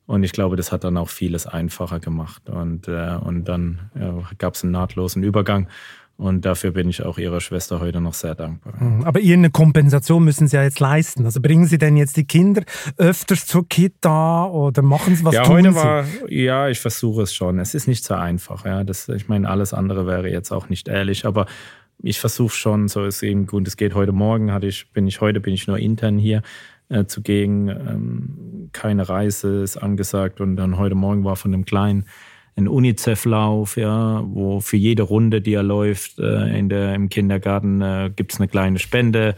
[0.08, 2.48] Und ich glaube, das hat dann auch vieles einfacher gemacht.
[2.48, 5.68] Und, äh, und dann ja, gab es einen nahtlosen Übergang.
[6.16, 8.72] Und dafür bin ich auch Ihrer Schwester heute noch sehr dankbar.
[8.82, 9.04] Mhm.
[9.04, 11.26] Aber irgendeine Kompensation müssen Sie ja jetzt leisten.
[11.26, 12.62] Also bringen Sie denn jetzt die Kinder
[12.96, 17.58] öfters zur Kita oder machen Sie was Ja, heute war, ja, ich versuche es schon.
[17.58, 18.64] Es ist nicht so einfach.
[18.64, 18.84] Ja.
[18.84, 21.44] Das, ich meine, alles andere wäre jetzt auch nicht ehrlich, aber
[22.02, 23.68] ich versuche schon, so ist eben gut.
[23.68, 26.40] Es geht heute Morgen, hatte ich, bin ich heute bin ich nur intern hier
[26.88, 27.68] äh, zugegen.
[27.68, 32.04] Ähm, keine Reise ist angesagt und dann heute Morgen war von dem Kleinen
[32.58, 37.80] ein UNICEF-Lauf, ja, wo für jede Runde, die er läuft äh, in der, im Kindergarten,
[37.80, 39.36] äh, gibt es eine kleine Spende.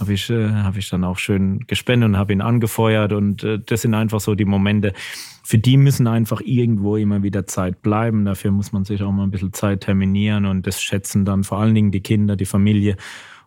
[0.00, 3.12] Habe ich, äh, hab ich dann auch schön gespendet und habe ihn angefeuert.
[3.12, 4.94] Und äh, das sind einfach so die Momente,
[5.44, 8.24] für die müssen einfach irgendwo immer wieder Zeit bleiben.
[8.24, 11.58] Dafür muss man sich auch mal ein bisschen Zeit terminieren und das schätzen dann vor
[11.58, 12.96] allen Dingen die Kinder, die Familie.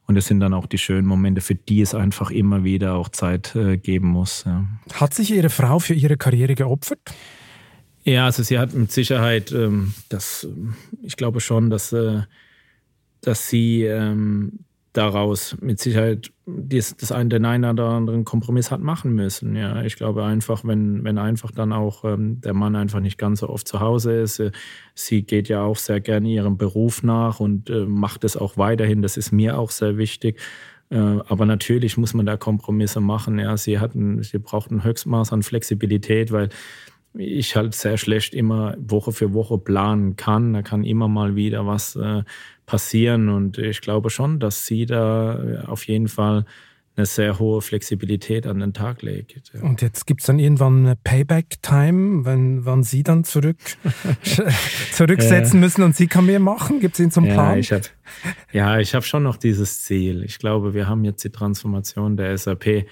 [0.07, 3.09] Und es sind dann auch die schönen Momente, für die es einfach immer wieder auch
[3.09, 4.43] Zeit äh, geben muss.
[4.45, 4.65] Ja.
[4.93, 6.99] Hat sich Ihre Frau für ihre Karriere geopfert?
[8.03, 10.47] Ja, also sie hat mit Sicherheit, ähm, das,
[11.01, 12.21] ich glaube schon, dass, äh,
[13.21, 14.64] dass sie ähm,
[14.97, 19.55] daraus mit Sicherheit das, das einen, den einen oder anderen Kompromiss hat machen müssen.
[19.55, 23.39] Ja, ich glaube einfach, wenn, wenn einfach dann auch ähm, der Mann einfach nicht ganz
[23.39, 24.51] so oft zu Hause ist, äh,
[24.93, 29.01] sie geht ja auch sehr gerne ihrem Beruf nach und äh, macht es auch weiterhin.
[29.01, 30.39] Das ist mir auch sehr wichtig.
[30.89, 33.39] Äh, aber natürlich muss man da Kompromisse machen.
[33.39, 36.49] Ja, sie hatten, sie braucht ein Höchstmaß an Flexibilität, weil
[37.17, 40.53] ich halt sehr schlecht immer Woche für Woche planen kann.
[40.53, 42.23] Da kann immer mal wieder was äh,
[42.65, 46.45] passieren und ich glaube schon, dass sie da äh, auf jeden Fall
[46.97, 49.51] eine sehr hohe Flexibilität an den Tag legt.
[49.53, 49.61] Ja.
[49.61, 53.57] Und jetzt gibt es dann irgendwann eine Payback-Time, wenn wann Sie dann zurück
[54.93, 56.79] zurücksetzen müssen und Sie kann mehr machen?
[56.79, 57.55] Gibt es Ihnen zum Plan?
[57.55, 57.83] Ja, ich habe
[58.53, 60.23] ja, ich hab schon noch dieses Ziel.
[60.23, 62.85] Ich glaube, wir haben jetzt die Transformation der SAP,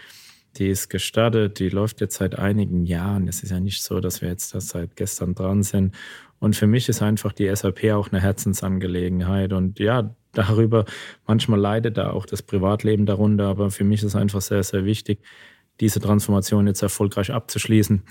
[0.58, 3.28] die ist gestartet, die läuft jetzt seit einigen Jahren.
[3.28, 5.96] Es ist ja nicht so, dass wir jetzt das seit gestern dran sind.
[6.44, 9.54] Und für mich ist einfach die SAP auch eine Herzensangelegenheit.
[9.54, 10.84] Und ja, darüber.
[11.26, 15.20] Manchmal leidet da auch das Privatleben darunter, aber für mich ist einfach sehr, sehr wichtig,
[15.80, 18.04] diese Transformation jetzt erfolgreich abzuschließen.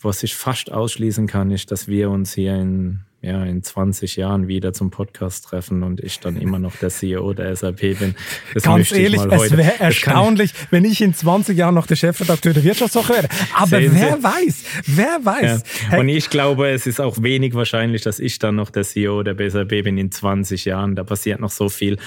[0.00, 4.46] Was ich fast ausschließen kann, ist, dass wir uns hier in ja, in 20 Jahren
[4.46, 8.14] wieder zum Podcast treffen und ich dann immer noch der CEO der SAP bin.
[8.54, 12.52] Das Ganz ehrlich, es wäre erstaunlich, ich wenn ich in 20 Jahren noch der Chefredakteur
[12.52, 13.28] der Wirtschaftswoche wäre.
[13.52, 14.22] Aber Sehen wer Sie?
[14.22, 15.62] weiß, wer weiß.
[15.90, 15.98] Ja.
[15.98, 19.50] Und ich glaube, es ist auch wenig wahrscheinlich, dass ich dann noch der CEO der
[19.50, 20.94] SAP bin in 20 Jahren.
[20.94, 21.98] Da passiert noch so viel.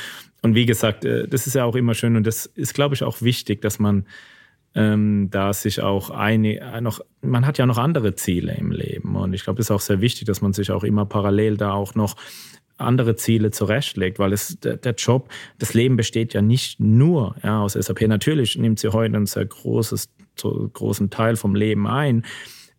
[0.42, 3.04] Und wie gesagt, äh, das ist ja auch immer schön und das ist, glaube ich,
[3.04, 4.06] auch wichtig, dass man
[4.80, 9.18] ähm, da sich auch eine, noch, man hat ja noch andere Ziele im Leben.
[9.18, 11.74] Und ich glaube, es ist auch sehr wichtig, dass man sich auch immer parallel da
[11.74, 12.16] auch noch
[12.78, 17.62] andere Ziele zurechtlegt, weil es der, der Job, das Leben besteht ja nicht nur ja,
[17.62, 18.08] aus SAP.
[18.08, 22.24] Natürlich nimmt sie heute einen sehr großes, großen Teil vom Leben ein.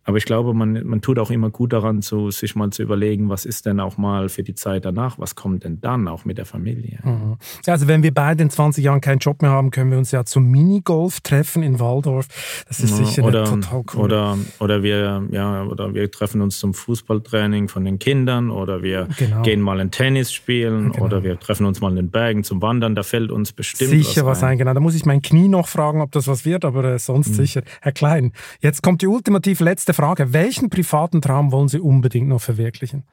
[0.03, 3.29] Aber ich glaube, man, man tut auch immer gut daran, zu, sich mal zu überlegen,
[3.29, 6.39] was ist denn auch mal für die Zeit danach, was kommt denn dann auch mit
[6.39, 6.99] der Familie.
[7.03, 7.37] Mhm.
[7.67, 10.25] Also wenn wir beide in 20 Jahren keinen Job mehr haben, können wir uns ja
[10.25, 12.27] zum Minigolf treffen in Waldorf.
[12.67, 14.01] Das ist ja, sicher oder, total cool.
[14.01, 19.07] Oder, oder, wir, ja, oder wir treffen uns zum Fußballtraining von den Kindern oder wir
[19.17, 19.43] genau.
[19.43, 21.05] gehen mal ein Tennis spielen genau.
[21.05, 22.95] oder wir treffen uns mal in den Bergen zum Wandern.
[22.95, 24.51] Da fällt uns bestimmt sicher was ein.
[24.51, 24.57] ein.
[24.57, 27.29] Genau, da muss ich mein Knie noch fragen, ob das was wird, aber äh, sonst
[27.29, 27.33] mhm.
[27.33, 27.61] sicher.
[27.81, 28.31] Herr Klein,
[28.61, 30.33] jetzt kommt die ultimativ letzte letzte Frage.
[30.33, 33.03] Welchen privaten Traum wollen Sie unbedingt noch verwirklichen?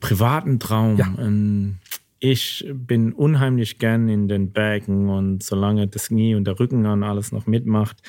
[0.00, 0.96] Privaten Traum?
[0.96, 1.14] Ja.
[1.18, 1.76] Ähm,
[2.20, 7.02] ich bin unheimlich gern in den Bergen und solange das Knie und der Rücken an
[7.02, 8.02] alles noch mitmacht,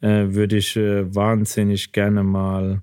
[0.00, 2.82] äh, würde ich äh, wahnsinnig gerne mal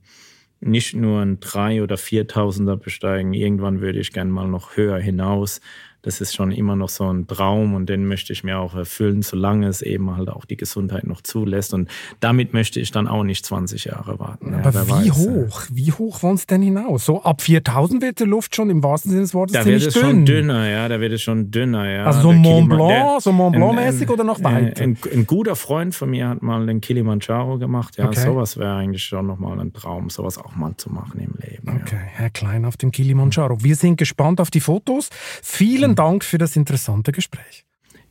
[0.60, 3.34] nicht nur ein 3 oder 4.000er besteigen.
[3.34, 5.62] Irgendwann würde ich gerne mal noch höher hinaus
[6.02, 9.22] das ist schon immer noch so ein Traum und den möchte ich mir auch erfüllen,
[9.22, 11.74] solange es eben halt auch die Gesundheit noch zulässt.
[11.74, 11.90] Und
[12.20, 14.54] damit möchte ich dann auch nicht 20 Jahre warten.
[14.54, 15.64] Aber ja, wie weiß, hoch?
[15.72, 17.06] Wie hoch wollen es denn hinaus?
[17.06, 19.96] So ab 4000 wird die Luft schon im wahrsten Sinne des Wortes da ziemlich wird
[19.96, 20.10] es dünn.
[20.10, 22.06] schon dünner, ja, da wird es schon dünner, ja.
[22.06, 24.82] Also so Mont Blanc, so Mont Blanc-mäßig oder noch weiter?
[24.82, 27.98] Ein, ein, ein, guter Freund von mir hat mal den Kilimanjaro gemacht.
[27.98, 28.22] Ja, okay.
[28.22, 31.82] sowas wäre eigentlich schon nochmal ein Traum, sowas auch mal zu machen im Leben.
[31.82, 32.02] Okay, ja.
[32.14, 33.64] Herr Klein auf dem Kilimanjaro.
[33.64, 35.10] Wir sind gespannt auf die Fotos.
[35.44, 37.66] Vielen Vielen Dank für das interessante Gespräch.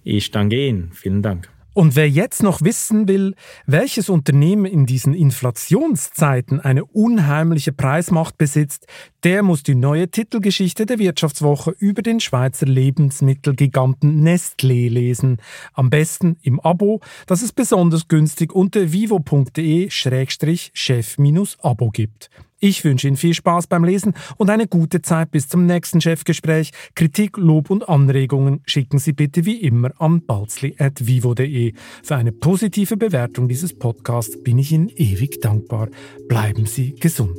[0.05, 0.91] Ich danke Ihnen.
[0.93, 1.49] Vielen Dank.
[1.73, 8.87] Und wer jetzt noch wissen will, welches Unternehmen in diesen Inflationszeiten eine unheimliche Preismacht besitzt,
[9.25, 15.39] der muss die neue Titelgeschichte der Wirtschaftswoche über den Schweizer Lebensmittelgiganten Nestlé lesen.
[15.73, 22.31] Am besten im Abo, das es besonders günstig unter vivo.de-chef-abo gibt.
[22.63, 26.73] Ich wünsche Ihnen viel Spaß beim Lesen und eine gute Zeit bis zum nächsten Chefgespräch.
[26.95, 31.73] Kritik, Lob und Anregungen schicken Sie bitte wie immer an balzli.vivo.de.
[32.03, 35.89] Für eine positive Bewertung dieses Podcasts bin ich Ihnen ewig dankbar.
[36.29, 37.39] Bleiben Sie gesund.